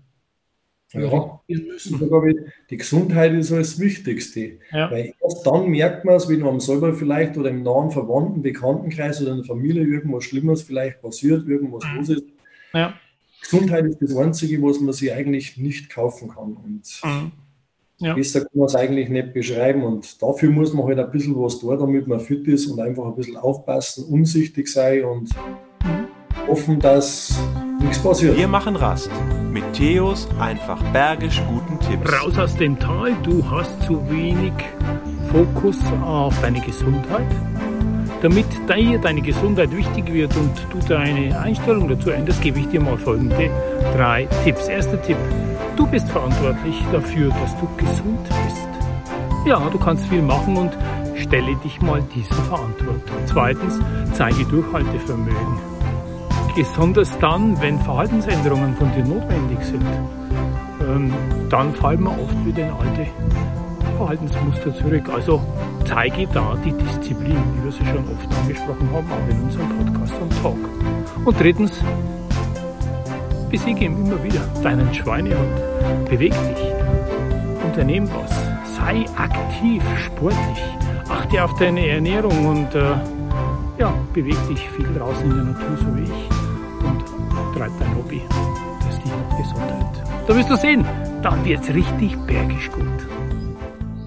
[0.92, 4.58] Ja, die Gesundheit ist das Wichtigste.
[4.72, 4.90] Ja.
[4.90, 9.22] Weil erst dann merkt man es, wenn einem selber vielleicht oder im nahen Verwandten, Bekanntenkreis
[9.22, 11.96] oder in der Familie irgendwas Schlimmes vielleicht passiert, irgendwas mhm.
[11.96, 12.24] los ist.
[12.72, 12.94] Ja.
[13.40, 16.54] Gesundheit ist das Einzige, was man sich eigentlich nicht kaufen kann.
[16.54, 17.32] Und mhm.
[17.98, 18.14] ja.
[18.14, 19.84] besser kann man es eigentlich nicht beschreiben.
[19.84, 23.06] Und dafür muss man halt ein bisschen was tun, damit man fit ist und einfach
[23.06, 25.30] ein bisschen aufpassen, umsichtig sein und.
[26.46, 27.40] Hoffen, dass
[27.80, 28.36] nichts passiert.
[28.36, 29.10] Wir machen Rast
[29.50, 32.12] mit Theos einfach bergisch guten Tipps.
[32.12, 34.52] Raus aus dem Tal, du hast zu wenig
[35.30, 37.26] Fokus auf deine Gesundheit.
[38.22, 42.80] Damit dir deine Gesundheit wichtig wird und du deine Einstellung dazu änderst, gebe ich dir
[42.80, 43.50] mal folgende
[43.96, 44.68] drei Tipps.
[44.68, 45.16] Erster Tipp.
[45.76, 48.68] Du bist verantwortlich dafür, dass du gesund bist.
[49.46, 50.76] Ja, du kannst viel machen und
[51.16, 53.16] stelle dich mal dieser Verantwortung.
[53.24, 53.78] Zweitens,
[54.12, 55.69] zeige Durchhaltevermögen
[56.60, 59.82] besonders dann, wenn Verhaltensänderungen von dir notwendig sind,
[60.82, 61.10] ähm,
[61.48, 63.06] dann fallen wir oft wieder in alte
[63.96, 65.08] Verhaltensmuster zurück.
[65.10, 65.40] Also
[65.86, 70.20] zeige da die Disziplin, wie wir sie schon oft angesprochen haben, auch in unserem Podcast
[70.20, 70.58] und Talk.
[71.24, 71.82] Und drittens,
[73.50, 75.56] besiege immer wieder deinen Schweinehund.
[76.10, 77.64] Beweg dich.
[77.64, 78.76] Unternehm was.
[78.76, 80.62] Sei aktiv, sportlich.
[81.08, 82.96] Achte auf deine Ernährung und äh,
[83.78, 86.29] ja, beweg dich viel draußen in der Natur, so wie ich
[87.60, 88.22] treib dein Hobby.
[88.80, 90.26] Das ist noch.
[90.26, 90.82] Da wirst du sehen,
[91.22, 92.86] dann wird es richtig bergisch gut.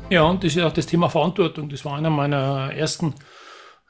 [0.10, 1.70] Ja, und das ist auch das Thema Verantwortung.
[1.70, 3.13] Das war einer meiner ersten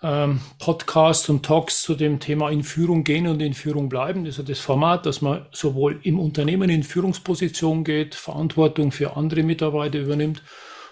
[0.01, 4.25] ähm, Podcasts und Talks zu dem Thema in Führung gehen und in Führung bleiben.
[4.25, 9.43] Das ist das Format, dass man sowohl im Unternehmen in Führungsposition geht, Verantwortung für andere
[9.43, 10.43] Mitarbeiter übernimmt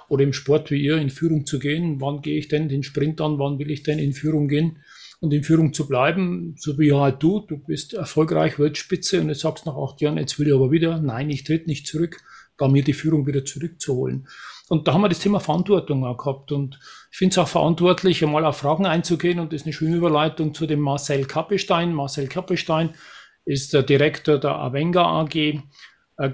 [0.07, 1.99] oder im Sport wie ihr in Führung zu gehen.
[1.99, 3.37] Wann gehe ich denn den Sprint an?
[3.37, 4.77] Wann will ich denn in Führung gehen?
[5.21, 9.41] Und in Führung zu bleiben, so wie halt du, du bist erfolgreich, Weltspitze und jetzt
[9.41, 12.17] sagst nach acht Jahren, jetzt will ich aber wieder, nein, ich tritt nicht zurück,
[12.57, 14.27] gar mir die Führung wieder zurückzuholen.
[14.67, 16.79] Und da haben wir das Thema Verantwortung auch gehabt und
[17.11, 20.55] ich finde es auch verantwortlich, einmal auf Fragen einzugehen und das ist eine schöne Überleitung
[20.55, 21.93] zu dem Marcel Kappestein.
[21.93, 22.95] Marcel Kappestein
[23.45, 25.59] ist der Direktor der Avenga AG, äh,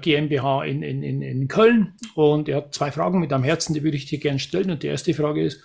[0.00, 3.82] GmbH in, in, in, in Köln und er hat zwei Fragen mit am Herzen, die
[3.82, 5.62] würde ich dir gerne stellen und die erste Frage ist,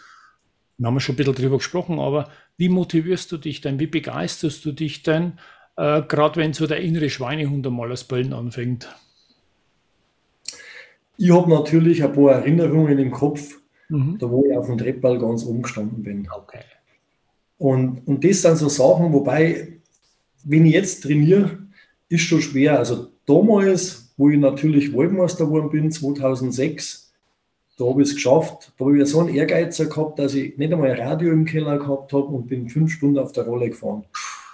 [0.77, 3.79] wir haben schon ein bisschen drüber gesprochen, aber wie motivierst du dich denn?
[3.79, 5.33] Wie begeisterst du dich denn,
[5.75, 8.93] äh, gerade wenn so der innere Schweinehund einmal das Böllen anfängt?
[11.17, 14.17] Ich habe natürlich ein paar Erinnerungen im Kopf, mhm.
[14.19, 16.27] da wo ich auf dem Treppball ganz oben gestanden bin.
[16.31, 16.63] Okay.
[17.57, 19.79] Und, und das sind so Sachen, wobei,
[20.43, 21.59] wenn ich jetzt trainiere,
[22.09, 22.79] ist schon schwer.
[22.79, 27.02] Also damals, wo ich natürlich Waldmeister geworden bin, 2006,
[27.77, 28.71] da habe ich es geschafft.
[28.77, 31.77] Da habe ich so einen Ehrgeiz gehabt, dass ich nicht einmal ein Radio im Keller
[31.79, 34.05] gehabt habe und bin fünf Stunden auf der Rolle gefahren.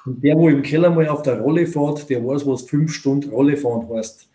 [0.05, 3.29] Und der, wo im Keller mal auf der Rolle fährt, der weiß, was fünf Stunden
[3.29, 4.29] Rolle fahren heißt.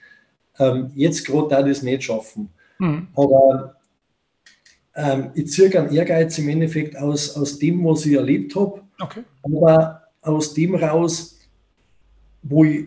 [0.58, 2.50] Ähm, jetzt gerade da das nicht schaffen.
[2.78, 3.08] Mhm.
[3.16, 3.76] Aber
[4.94, 8.82] ähm, ich ziehe einen Ehrgeiz im Endeffekt aus, aus dem, was ich erlebt habe.
[9.00, 9.24] Okay.
[9.42, 11.40] Aber aus dem raus,
[12.42, 12.86] wo ich,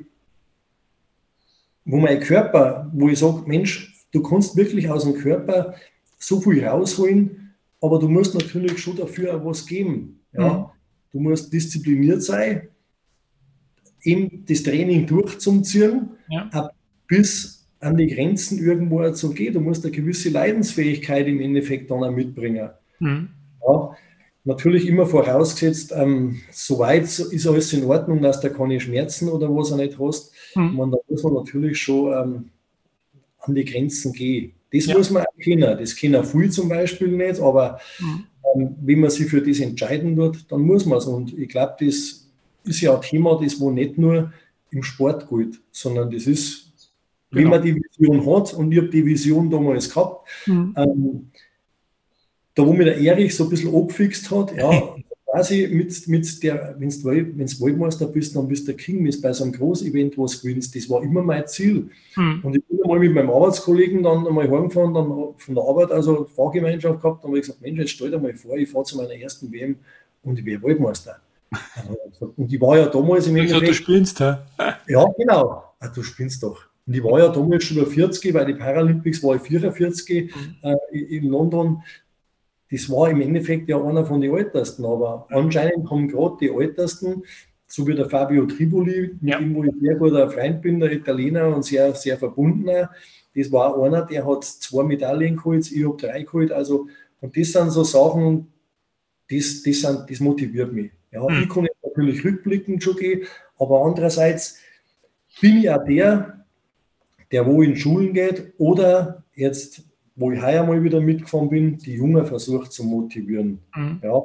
[1.85, 5.75] wo mein Körper, wo ich sage, Mensch, du kannst wirklich aus dem Körper
[6.17, 10.19] so viel rausholen, aber du musst natürlich schon dafür was geben.
[10.33, 10.53] Ja?
[10.53, 10.65] Mhm.
[11.11, 12.69] Du musst diszipliniert sein,
[14.01, 16.71] eben das Training durchzuziehen, ja.
[17.07, 19.53] bis an die Grenzen irgendwo zu gehen.
[19.53, 22.69] Du musst eine gewisse Leidensfähigkeit im Endeffekt dann auch mitbringen.
[22.99, 23.29] Mhm.
[23.65, 23.95] Ja,
[24.43, 29.71] natürlich immer vorausgesetzt, ähm, soweit ist alles in Ordnung, dass du keine Schmerzen oder was
[29.71, 30.33] er nicht hast.
[30.55, 30.75] Mhm.
[30.75, 32.49] Man, da muss man natürlich schon ähm,
[33.47, 34.51] an die Grenzen gehe.
[34.71, 34.97] Das ja.
[34.97, 35.77] muss man auch kennen.
[35.77, 38.23] Das kennen viele zum Beispiel nicht, aber mhm.
[38.55, 41.05] ähm, wenn man sich für das entscheiden wird, dann muss man es.
[41.05, 42.27] Und ich glaube, das
[42.63, 44.31] ist ja ein Thema, das wo nicht nur
[44.71, 46.73] im Sport gilt, sondern das ist,
[47.31, 47.43] genau.
[47.43, 50.73] wenn man die Vision hat, und ich habe die Vision damals gehabt, mhm.
[50.75, 51.31] ähm,
[52.53, 54.95] da wo mir der Erich so ein bisschen abgefixt hat, ja,
[55.29, 59.33] quasi mit, mit der, wenn du Waldmeister bist, dann bist du der King, wenn bei
[59.33, 60.75] so einem Großevent was gewinnst.
[60.75, 61.89] Das war immer mein Ziel.
[62.15, 62.39] Mhm.
[62.43, 66.27] Und ich bin einmal mit meinem Arbeitskollegen dann einmal heimgefahren, dann von der Arbeit, also
[66.35, 68.97] Fahrgemeinschaft gehabt, dann habe ich gesagt, Mensch, jetzt stell dir mal vor, ich fahre zu
[68.97, 69.75] meiner ersten WM
[70.23, 71.17] und ich wäre Waldmeister.
[72.35, 73.69] und ich war ja damals im Endeffekt...
[73.69, 74.35] Du spinnst, hä?
[74.87, 75.63] Ja, genau.
[75.79, 76.63] Ah, du spinnst doch.
[76.85, 80.55] Und ich war ja damals schon über 40, weil die Paralympics war ich 44 mhm.
[80.61, 81.83] äh, in London
[82.71, 87.23] das war im Endeffekt ja einer von den Ältesten, aber anscheinend haben gerade die Ältesten,
[87.67, 89.39] so wie der Fabio Triboli, mit ja.
[89.39, 92.91] dem wo ich sehr guter Freund bin, der Italiener und sehr, sehr verbundener,
[93.35, 96.87] das war einer, der hat zwei Medaillen geholt, ich habe drei geholt, also
[97.21, 98.51] und das sind so Sachen,
[99.29, 100.91] das, das, sind, das motiviert mich.
[101.11, 101.43] Ja, mhm.
[101.43, 103.27] Ich kann jetzt natürlich rückblickend schon gehen,
[103.57, 104.59] aber andererseits
[105.41, 106.45] bin ich auch der,
[107.31, 109.83] der wo in Schulen geht oder jetzt
[110.17, 113.59] wo ich heuer mal wieder mitgefahren bin, die Jungen versucht zu motivieren.
[113.75, 114.01] Mhm.
[114.03, 114.23] Ja,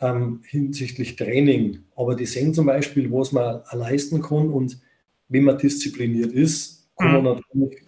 [0.00, 1.80] ähm, hinsichtlich Training.
[1.94, 4.80] Aber die sehen zum Beispiel, was man leisten kann und
[5.28, 7.24] wenn man diszipliniert ist, kann mhm.
[7.24, 7.82] man natürlich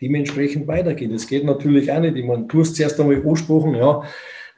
[0.00, 1.12] dementsprechend weitergehen.
[1.12, 2.16] Das geht natürlich auch nicht.
[2.16, 4.02] Ich meine, du hast zuerst einmal angesprochen, ja,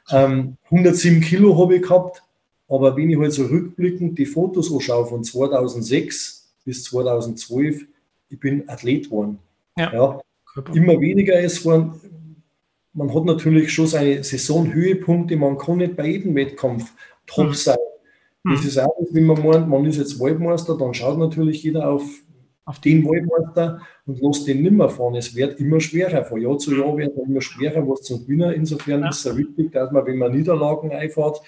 [0.09, 2.23] ähm, 107 Kilo habe ich gehabt,
[2.67, 7.85] aber wenn ich halt so rückblickend die Fotos anschaue von 2006 bis 2012,
[8.29, 9.39] ich bin Athlet geworden.
[9.77, 9.93] Ja.
[9.93, 10.21] ja
[10.73, 11.65] immer weniger ist.
[11.65, 16.93] Man hat natürlich schon seine Saisonhöhepunkte, man kann nicht bei jedem Wettkampf
[17.27, 17.53] top mhm.
[17.53, 17.77] sein.
[18.43, 18.67] Das mhm.
[18.67, 22.03] ist auch, wenn man meint, man ist jetzt Waldmeister, dann schaut natürlich jeder auf,
[22.65, 25.15] auf den Waldmeister und lässt den nimmer fahren.
[25.15, 26.23] Es wird immer schwerer.
[26.23, 28.53] Von Jahr zu Jahr wird es immer schwerer, was zum Gewinnen.
[28.53, 29.09] Insofern ja.
[29.09, 31.41] ist es wichtig, dass man, wenn man Niederlagen einfährt,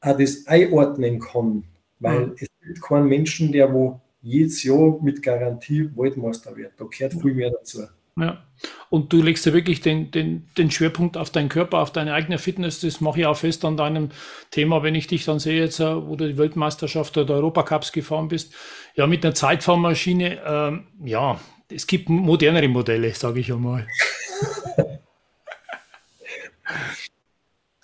[0.00, 1.64] auch das einordnen kann.
[1.98, 2.34] Weil mhm.
[2.38, 6.72] es gibt keinen Menschen, der wo jedes Jahr mit Garantie Waldmeister wird.
[6.76, 7.82] Da gehört viel mehr dazu.
[8.16, 8.42] Ja.
[8.90, 12.38] Und du legst ja wirklich den, den, den Schwerpunkt auf deinen Körper, auf deine eigene
[12.38, 12.80] Fitness.
[12.80, 14.10] Das mache ich auch fest an deinem
[14.50, 18.28] Thema, wenn ich dich dann sehe, jetzt, äh, wo du die Weltmeisterschaft oder Europacups gefahren
[18.28, 18.52] bist.
[18.96, 23.86] Ja, mit einer Zeitfahrmaschine, ähm, ja, es gibt modernere Modelle, sage ich einmal.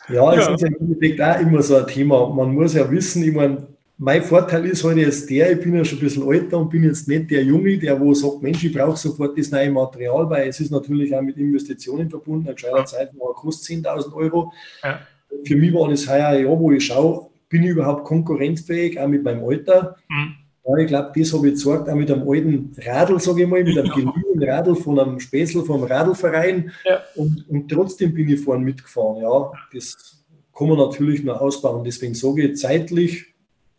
[0.09, 0.55] ja, es ja.
[0.55, 2.29] ist ja im Endeffekt auch immer so ein Thema.
[2.29, 3.67] Man muss ja wissen, ich meine,
[3.99, 6.85] mein Vorteil ist halt jetzt der, ich bin ja schon ein bisschen älter und bin
[6.85, 10.49] jetzt nicht der Junge, der wo sagt, Mensch, ich brauche sofort das neue Material, weil
[10.49, 12.47] es ist natürlich auch mit Investitionen verbunden.
[12.47, 14.53] Eine gescheiter Zeit war kostet 10.000 Euro.
[14.83, 15.01] Ja.
[15.45, 19.09] Für mich war das heuer ein Jahr, wo ich schaue, bin ich überhaupt konkurrenzfähig, auch
[19.09, 19.97] mit meinem Alter.
[20.09, 20.35] Mhm.
[20.69, 23.63] Ja, ich glaube, das habe ich gezeigt, auch mit einem alten Radl, sage ich mal,
[23.63, 26.73] mit einem geliehenen Radl von einem Späßel vom Radlverein.
[26.85, 27.01] Ja.
[27.15, 29.23] Und, und trotzdem bin ich vorhin mitgefahren.
[29.23, 30.25] Ja, das
[30.57, 31.85] kann man natürlich noch ausbauen.
[31.85, 33.36] Deswegen sage ich, zeitlich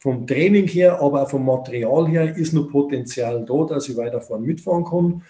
[0.08, 4.22] vom Training her, aber auch vom Material her ist noch Potenzial da, dass ich weiter
[4.22, 5.22] vorne mitfahren kann.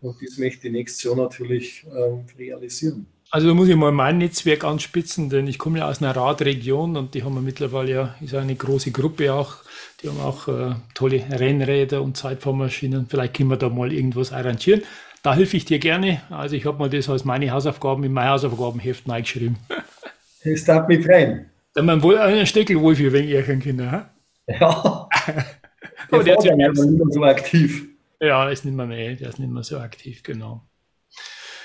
[0.00, 3.06] Und das möchte ich nächstes Jahr natürlich ähm, realisieren.
[3.30, 6.96] Also da muss ich mal mein Netzwerk anspitzen, denn ich komme ja aus einer Radregion
[6.96, 9.56] und die haben wir mittlerweile ja, ist eine große Gruppe auch.
[10.02, 13.06] Die haben auch äh, tolle Rennräder und Zeitfahrmaschinen.
[13.08, 14.82] Vielleicht können wir da mal irgendwas arrangieren.
[15.22, 16.22] Da helfe ich dir gerne.
[16.28, 19.58] Also ich habe mal das als meine Hausaufgaben in mein Hausaufgabenheft reingeschrieben.
[20.44, 21.46] Das darf mich freuen.
[21.72, 24.10] Da man wohl einen Steckel wohl für wegen Kinder.
[24.60, 25.08] Ja.
[26.10, 27.88] Der, der ist nicht mehr so aktiv.
[28.20, 30.62] Ja, ist nicht mehr, nee, der ist nicht mehr so aktiv, genau.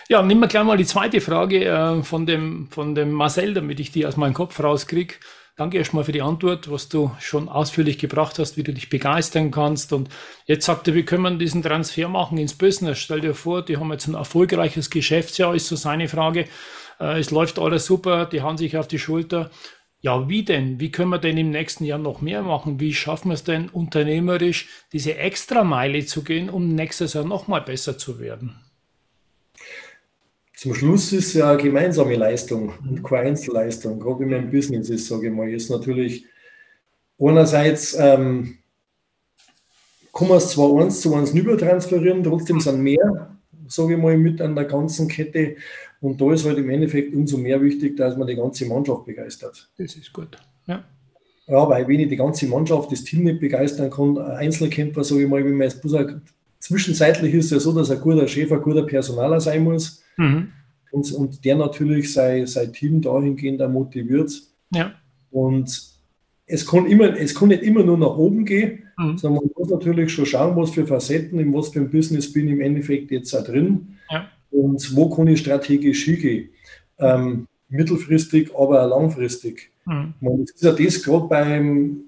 [0.07, 3.79] Ja, nehmen wir gleich mal die zweite Frage äh, von, dem, von dem Marcel, damit
[3.79, 5.15] ich die aus meinem Kopf rauskriege.
[5.55, 9.51] Danke erstmal für die Antwort, was du schon ausführlich gebracht hast, wie du dich begeistern
[9.51, 9.93] kannst.
[9.93, 10.09] Und
[10.45, 12.97] jetzt sagt er, wie können wir diesen Transfer machen ins Business?
[12.97, 16.45] Stell dir vor, die haben jetzt ein erfolgreiches Geschäftsjahr, ist so seine Frage.
[16.99, 19.51] Äh, es läuft alles super, die haben sich auf die Schulter.
[20.01, 20.79] Ja, wie denn?
[20.79, 22.79] Wie können wir denn im nächsten Jahr noch mehr machen?
[22.79, 27.59] Wie schaffen wir es denn unternehmerisch, diese Extrameile zu gehen, um nächstes Jahr noch mal
[27.59, 28.55] besser zu werden?
[30.55, 33.99] Zum Schluss ist ja gemeinsame Leistung und keine Einzelleistung.
[33.99, 36.25] Gerade in meinem Business ist, sage ich mal, ist natürlich
[37.17, 38.59] einerseits ähm,
[40.13, 44.41] kann man es zwar eins zu eins übertransferieren, trotzdem sind mehr, sage ich mal, mit
[44.41, 45.55] an der ganzen Kette.
[46.01, 49.69] Und da ist halt im Endeffekt umso mehr wichtig, dass man die ganze Mannschaft begeistert.
[49.77, 50.37] Das ist gut.
[50.65, 50.83] Ja.
[51.47, 55.23] Ja, weil wenn ich die ganze Mannschaft, das Team nicht begeistern kann, ein Einzelkämpfer, sage
[55.23, 55.81] ich mal, wenn man jetzt
[56.59, 60.03] zwischenzeitlich ist es ja so, dass ein guter Chef, ein guter Personaler sein muss.
[60.17, 60.49] Mhm.
[60.91, 64.31] Und, und der natürlich sein, sein Team dahingehend auch motiviert.
[64.71, 64.93] Ja.
[65.31, 65.81] Und
[66.45, 69.17] es kann, immer, es kann nicht immer nur nach oben gehen, mhm.
[69.17, 72.47] sondern man muss natürlich schon schauen, was für Facetten, in was für ein Business bin
[72.47, 74.27] ich im Endeffekt jetzt da drin ja.
[74.51, 76.49] Und wo kann ich strategisch hingehen.
[76.99, 79.71] Ähm, mittelfristig, aber auch langfristig.
[79.85, 80.13] Mhm.
[80.19, 82.03] Man, das ist ja das gerade beim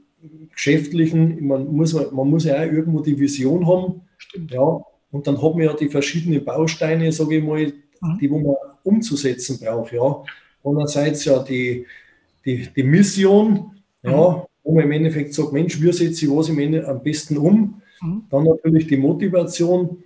[0.53, 4.01] Geschäftlichen, man muss, man muss ja auch irgendwo die Vision haben.
[4.17, 4.51] Stimmt.
[4.51, 8.17] Ja, und dann haben wir ja die verschiedenen Bausteine, sage ich mal, mhm.
[8.19, 9.93] die wo man umzusetzen braucht.
[9.93, 10.23] Ja.
[10.63, 11.85] Einerseits ja die,
[12.45, 13.71] die, die Mission,
[14.03, 14.41] ja, mhm.
[14.63, 17.81] wo man im Endeffekt sagt, Mensch, wie setze ich was im Ende am besten um?
[18.01, 18.23] Mhm.
[18.29, 20.03] Dann natürlich die Motivation,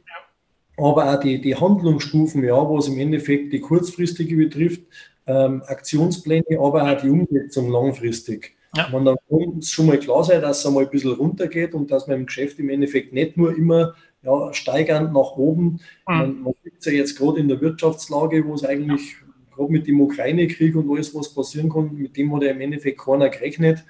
[0.78, 4.82] aber auch die, die Handlungsstufen, ja, was im Endeffekt die kurzfristige betrifft,
[5.28, 8.56] ähm, Aktionspläne, aber auch die Umsetzung langfristig.
[8.76, 8.90] Ja.
[8.92, 12.08] Und dann muss schon mal klar sein, dass es einmal ein bisschen runtergeht und dass
[12.08, 15.64] man im Geschäft im Endeffekt nicht nur immer ja, steigernd nach oben.
[15.64, 15.80] Mhm.
[16.06, 19.16] Man, man sieht es ja jetzt gerade in der Wirtschaftslage, wo es eigentlich
[19.56, 23.00] gerade mit dem Ukraine-Krieg und alles, was passieren kann, mit dem hat ja im Endeffekt
[23.00, 23.86] keiner gerechnet.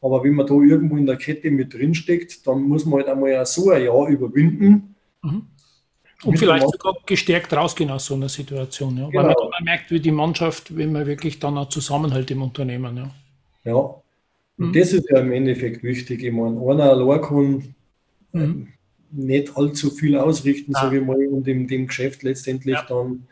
[0.00, 3.44] Aber wenn man da irgendwo in der Kette mit drinsteckt, dann muss man halt einmal
[3.46, 4.94] so ein Jahr überwinden.
[5.22, 5.42] Mhm.
[6.24, 8.96] Und vielleicht sogar gestärkt rausgehen aus so einer Situation.
[8.96, 9.08] Ja?
[9.08, 9.28] Genau.
[9.28, 12.96] Weil man merkt, wie die Mannschaft, wenn man wirklich dann auch zusammenhält im Unternehmen.
[12.96, 13.10] Ja.
[13.64, 13.74] ja.
[14.58, 14.72] Und mhm.
[14.72, 16.22] das ist ja im Endeffekt wichtig.
[16.22, 17.74] Ich meine, einer allein kann
[18.32, 18.68] mhm.
[19.12, 20.82] nicht allzu viel ausrichten, ah.
[20.82, 22.86] sage ich mal, und in dem Geschäft letztendlich ja.
[22.88, 23.28] dann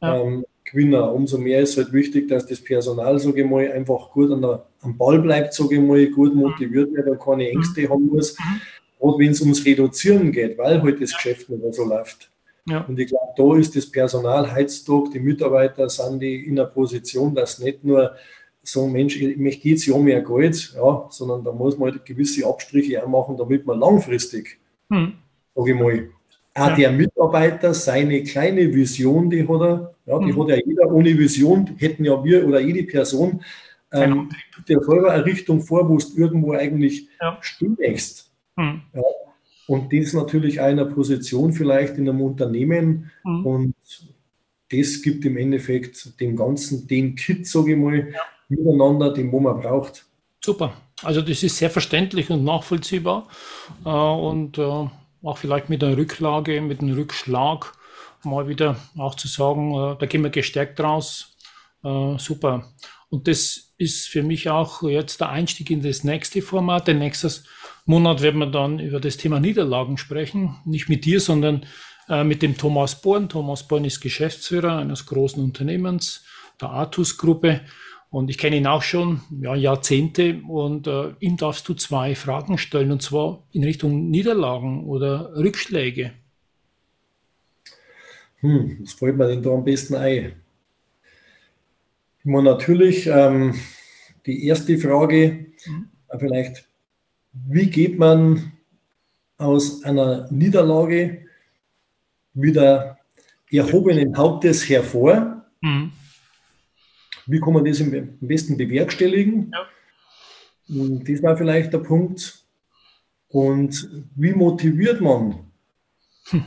[0.00, 1.12] ähm, Gewinner.
[1.12, 4.66] Umso mehr ist halt wichtig, dass das Personal, sage ich mal, einfach gut an der,
[4.80, 8.38] am Ball bleibt, sage ich mal, gut motiviert wird und keine Ängste haben muss.
[8.38, 8.60] Mhm.
[8.98, 12.29] Gerade wenn es ums Reduzieren geht, weil halt das Geschäft nicht mehr so läuft.
[12.66, 12.82] Ja.
[12.82, 17.34] Und ich glaube, da ist das Personal heutzutage, die Mitarbeiter sind die in der Position,
[17.34, 18.14] dass nicht nur
[18.62, 22.04] so ein Mensch, ich möchte jetzt ja mehr Geld, ja, sondern da muss man halt
[22.04, 24.58] gewisse Abstriche auch machen, damit man langfristig,
[24.90, 25.14] hm.
[25.54, 26.10] sage ich mal,
[26.54, 26.76] auch ja.
[26.76, 30.42] der Mitarbeiter seine kleine Vision, die hat er, ja, die mhm.
[30.42, 33.42] hat ja jeder ohne Vision, hätten ja wir oder jede Person,
[33.92, 34.30] ähm,
[34.68, 37.38] der selber eine Richtung vor, wo du irgendwo eigentlich ja.
[37.40, 38.32] stimmst.
[38.56, 38.82] Mhm.
[38.94, 39.02] Ja.
[39.66, 43.46] Und das natürlich einer Position vielleicht in einem Unternehmen mhm.
[43.46, 43.74] und
[44.70, 48.20] das gibt im Endeffekt dem Ganzen den Kit, sage ich mal, ja.
[48.48, 50.06] miteinander, den wo man braucht.
[50.42, 50.72] Super.
[51.02, 53.28] Also das ist sehr verständlich und nachvollziehbar
[53.84, 54.62] äh, und äh,
[55.22, 57.72] auch vielleicht mit der Rücklage, mit dem Rückschlag
[58.22, 61.36] mal wieder auch zu sagen, äh, da gehen wir gestärkt raus.
[61.82, 62.70] Super.
[63.08, 66.88] Und das ist für mich auch jetzt der Einstieg in das nächste Format.
[66.88, 67.44] Denn nächstes
[67.86, 70.56] Monat werden wir dann über das Thema Niederlagen sprechen.
[70.64, 71.66] Nicht mit dir, sondern
[72.08, 73.28] äh, mit dem Thomas Born.
[73.28, 76.24] Thomas Born ist Geschäftsführer eines großen Unternehmens,
[76.60, 77.62] der Artus-Gruppe.
[78.10, 82.58] Und ich kenne ihn auch schon ja, Jahrzehnte und äh, ihm darfst du zwei Fragen
[82.58, 86.12] stellen, und zwar in Richtung Niederlagen oder Rückschläge.
[88.40, 90.32] Hm, was fällt mir denn da am besten ein?
[92.24, 93.54] Meine, natürlich ähm,
[94.26, 95.88] die erste Frage, mhm.
[96.18, 96.68] vielleicht,
[97.32, 98.52] wie geht man
[99.36, 101.26] aus einer Niederlage
[102.34, 102.98] wieder
[103.50, 105.44] erhobenen Hauptes hervor?
[105.60, 105.92] Mhm.
[107.26, 109.52] Wie kann man das am besten bewerkstelligen?
[109.52, 109.66] Ja.
[111.04, 112.44] Das war vielleicht der Punkt.
[113.28, 115.50] Und wie motiviert man
[116.30, 116.44] hm.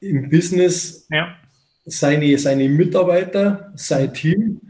[0.00, 1.36] im Business ja.
[1.84, 4.60] seine, seine Mitarbeiter, sein Team,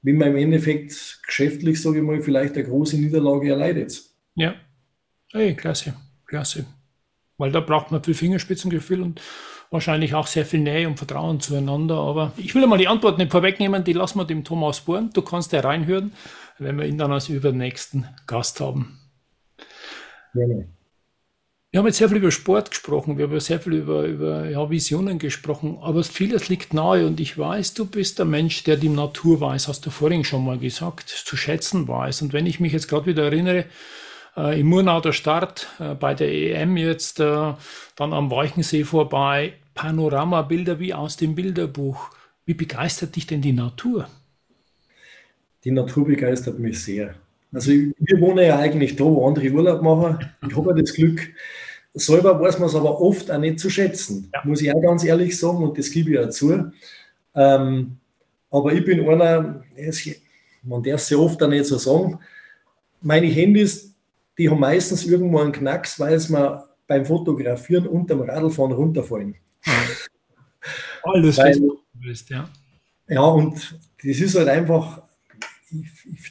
[0.00, 4.02] wenn man im Endeffekt geschäftlich, sage ich mal, vielleicht eine große Niederlage erleidet?
[4.34, 4.54] Ja,
[5.32, 5.94] hey, klasse,
[6.26, 6.66] klasse.
[7.38, 9.20] Weil da braucht man viel Fingerspitzengefühl und
[9.70, 11.96] wahrscheinlich auch sehr viel Nähe und Vertrauen zueinander.
[11.96, 15.10] Aber ich will mal die Antwort nicht vorwegnehmen, die lassen wir dem Thomas Born.
[15.12, 16.12] Du kannst ja reinhören,
[16.58, 18.98] wenn wir ihn dann als übernächsten Gast haben.
[20.32, 20.68] Gerne.
[21.76, 24.70] Wir haben jetzt sehr viel über Sport gesprochen, wir haben sehr viel über, über ja,
[24.70, 28.88] Visionen gesprochen, aber vieles liegt nahe und ich weiß, du bist der Mensch, der die
[28.88, 32.22] Natur weiß, hast du vorhin schon mal gesagt, zu schätzen weiß.
[32.22, 33.66] Und wenn ich mich jetzt gerade wieder erinnere,
[34.36, 37.54] äh, im Murnau der Start äh, bei der EM jetzt, äh,
[37.96, 42.10] dann am Weichensee vorbei, Panoramabilder wie aus dem Bilderbuch.
[42.44, 44.08] Wie begeistert dich denn die Natur?
[45.64, 47.14] Die Natur begeistert mich sehr.
[47.52, 50.18] Also wir wohnen ja eigentlich da, wo andere Urlaub machen.
[50.46, 51.28] Ich habe ja das Glück,
[51.94, 54.30] selber weiß man es aber oft auch nicht zu schätzen.
[54.32, 54.42] Ja.
[54.44, 56.70] Muss ich auch ganz ehrlich sagen und das gebe ich auch zu.
[57.34, 57.96] Ähm,
[58.50, 59.64] aber ich bin einer,
[60.62, 62.18] man darf es ja oft auch nicht so sagen,
[63.00, 63.95] meine Handys,
[64.38, 69.34] die haben meistens irgendwo einen Knacks, weil es mir beim Fotografieren unterm Radlfahren runterfallen.
[71.02, 72.48] Alles, was du willst, ja.
[73.08, 75.02] Ja, und das ist halt einfach,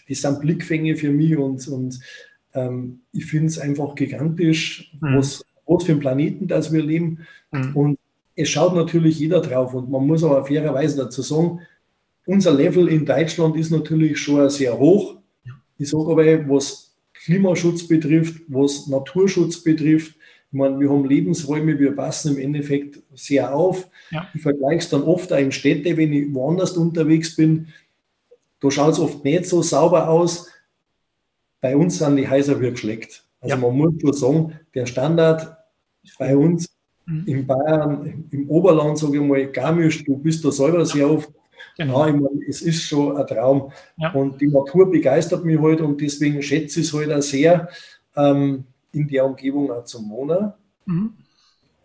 [0.09, 1.99] das sind Blickfänge für mich und, und
[2.53, 5.17] ähm, ich finde es einfach gigantisch, mhm.
[5.17, 7.25] was, was für ein Planeten das wir leben.
[7.51, 7.75] Mhm.
[7.75, 7.99] Und
[8.35, 11.61] es schaut natürlich jeder drauf und man muss aber fairerweise dazu sagen,
[12.25, 15.17] unser Level in Deutschland ist natürlich schon sehr hoch.
[15.77, 16.94] Ich sage aber, was
[17.25, 20.15] Klimaschutz betrifft, was Naturschutz betrifft.
[20.51, 23.89] Ich meine, wir haben Lebensräume, wir passen im Endeffekt sehr auf.
[24.11, 24.27] Ja.
[24.33, 27.67] Ich vergleiche es dann oft auch in Städte, wenn ich woanders unterwegs bin.
[28.59, 30.47] Da schaut es oft nicht so sauber aus.
[31.61, 33.25] Bei uns sind die Häuser wie geschleckt.
[33.41, 33.61] Also ja.
[33.61, 35.57] man muss schon sagen, der Standard
[36.19, 36.69] bei uns
[37.07, 37.23] mhm.
[37.25, 41.29] in Bayern, im Oberland, sage ich mal, Garmisch, du bist da selber sehr oft.
[41.77, 42.05] Genau.
[42.05, 43.71] Ja, ich meine, es ist schon ein Traum.
[43.97, 44.11] Ja.
[44.11, 47.69] Und die Natur begeistert mich halt und deswegen schätze ich es halt auch sehr,
[48.15, 50.53] ähm, in der Umgebung auch zu wohnen,
[50.85, 51.13] mhm.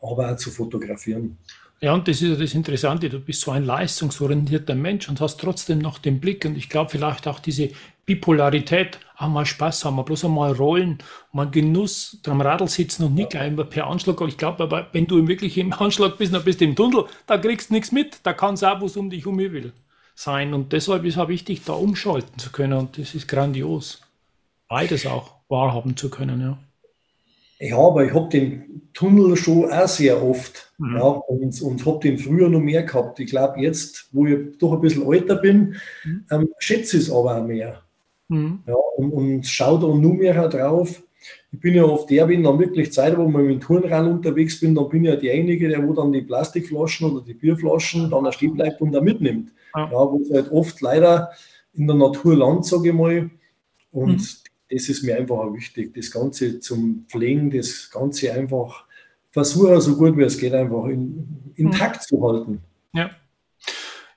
[0.01, 1.37] aber auch zu fotografieren.
[1.81, 5.41] Ja, und das ist ja das Interessante, du bist so ein leistungsorientierter Mensch und hast
[5.41, 7.71] trotzdem noch den Blick und ich glaube vielleicht auch diese
[8.11, 10.99] Bipolarität, auch mal Spaß haben, bloß einmal rollen,
[11.31, 14.21] mal Genuss, am Radl sitzen und nicht gleich per Anschlag.
[14.27, 17.39] Ich glaube aber, wenn du wirklich im Anschlag bist, dann bist du im Tunnel, da
[17.39, 19.73] kriegst du nichts mit, da kann es auch was um dich herum will
[20.17, 20.55] sein.
[20.55, 24.03] Und deshalb ist es auch wichtig, da umschalten zu können und das ist grandios.
[24.69, 26.59] Beides auch wahrhaben zu können, ja.
[27.61, 30.97] Ja, aber ich habe den Tunnel schon auch sehr oft mhm.
[30.97, 33.21] ja, und, und habe den früher noch mehr gehabt.
[33.21, 36.25] Ich glaube, jetzt, wo ich doch ein bisschen älter bin, mhm.
[36.31, 37.83] ähm, schätze ich es aber auch mehr.
[38.31, 38.61] Mhm.
[38.67, 41.03] Ja, und, und schaue da nur mehr drauf.
[41.53, 44.59] Ich bin ja oft der, wenn dann wirklich Zeit, wo man mit dem Turnrad unterwegs
[44.59, 48.25] bin, dann bin ich ja derjenige, der wo dann die Plastikflaschen oder die Bierflaschen dann
[48.25, 49.53] da stehen bleibt und da mitnimmt.
[49.75, 51.31] Ja, ja wo es halt oft leider
[51.75, 53.31] in der Natur landet, sage ich mal.
[53.93, 58.85] Und mhm das ist mir einfach auch wichtig, das Ganze zum Pflegen, das Ganze einfach
[59.31, 62.17] versuchen, so gut wie es geht, einfach in, intakt mhm.
[62.17, 62.61] zu halten.
[62.93, 63.11] Ja.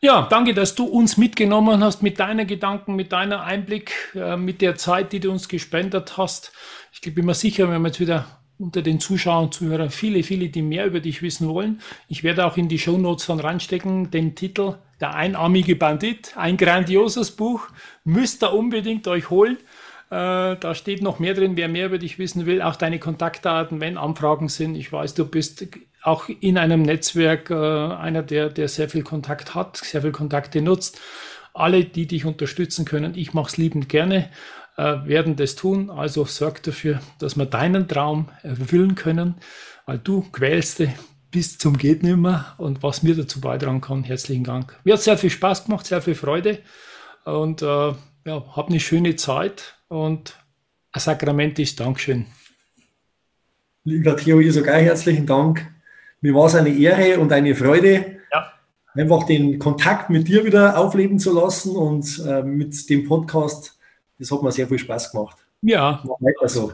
[0.03, 4.61] Ja, danke, dass du uns mitgenommen hast mit deinen Gedanken, mit deiner Einblick, äh, mit
[4.61, 6.51] der Zeit, die du uns gespendet hast.
[6.91, 8.25] Ich bin mir sicher, wir haben jetzt wieder
[8.59, 11.79] unter den Zuschauern und Zuhörern viele, viele, die mehr über dich wissen wollen.
[12.09, 16.57] Ich werde auch in die Show Notes dann reinstecken, den Titel Der einarmige Bandit, ein
[16.57, 17.69] grandioses Buch.
[18.03, 19.55] Müsst ihr unbedingt euch holen.
[20.09, 23.79] Äh, da steht noch mehr drin, wer mehr über dich wissen will, auch deine Kontaktdaten,
[23.79, 24.75] wenn Anfragen sind.
[24.75, 25.65] Ich weiß, du bist
[26.03, 30.61] auch in einem Netzwerk äh, einer, der, der sehr viel Kontakt hat, sehr viel Kontakte
[30.61, 30.99] nutzt.
[31.53, 34.29] Alle, die dich unterstützen können, ich mache es liebend gerne,
[34.77, 35.89] äh, werden das tun.
[35.89, 39.35] Also sorg dafür, dass wir deinen Traum erfüllen können,
[39.85, 40.83] weil du quälst
[41.31, 44.79] bis zum geht nimmer und was mir dazu beitragen kann, herzlichen Dank.
[44.83, 46.59] Mir hat sehr viel Spaß gemacht, sehr viel Freude
[47.25, 50.37] und äh, ja, hab eine schöne Zeit und
[50.91, 52.27] ein sakramentisch Dankeschön.
[53.83, 55.72] Lieber Theo, ihr sogar herzlichen Dank.
[56.23, 58.53] Mir war es eine Ehre und eine Freude, ja.
[58.93, 63.77] einfach den Kontakt mit dir wieder aufleben zu lassen und äh, mit dem Podcast.
[64.17, 65.35] Das hat mir sehr viel Spaß gemacht.
[65.61, 66.01] Ja.
[66.05, 66.71] Mach weiter so.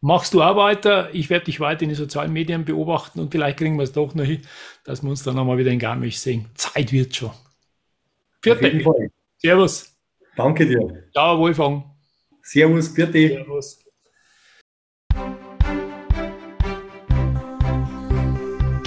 [0.00, 1.10] Machst du auch weiter.
[1.12, 4.16] Ich werde dich weiter in den sozialen Medien beobachten und vielleicht kriegen wir es doch
[4.16, 4.42] noch hin,
[4.82, 6.46] dass wir uns dann nochmal wieder in Garmisch sehen.
[6.54, 7.30] Zeit wird schon.
[8.42, 8.84] Vierte.
[9.36, 9.96] Servus.
[10.36, 11.04] Danke dir.
[11.14, 11.84] Ja, Wolfgang.
[12.42, 13.28] Servus, bitte.
[13.28, 13.78] Servus.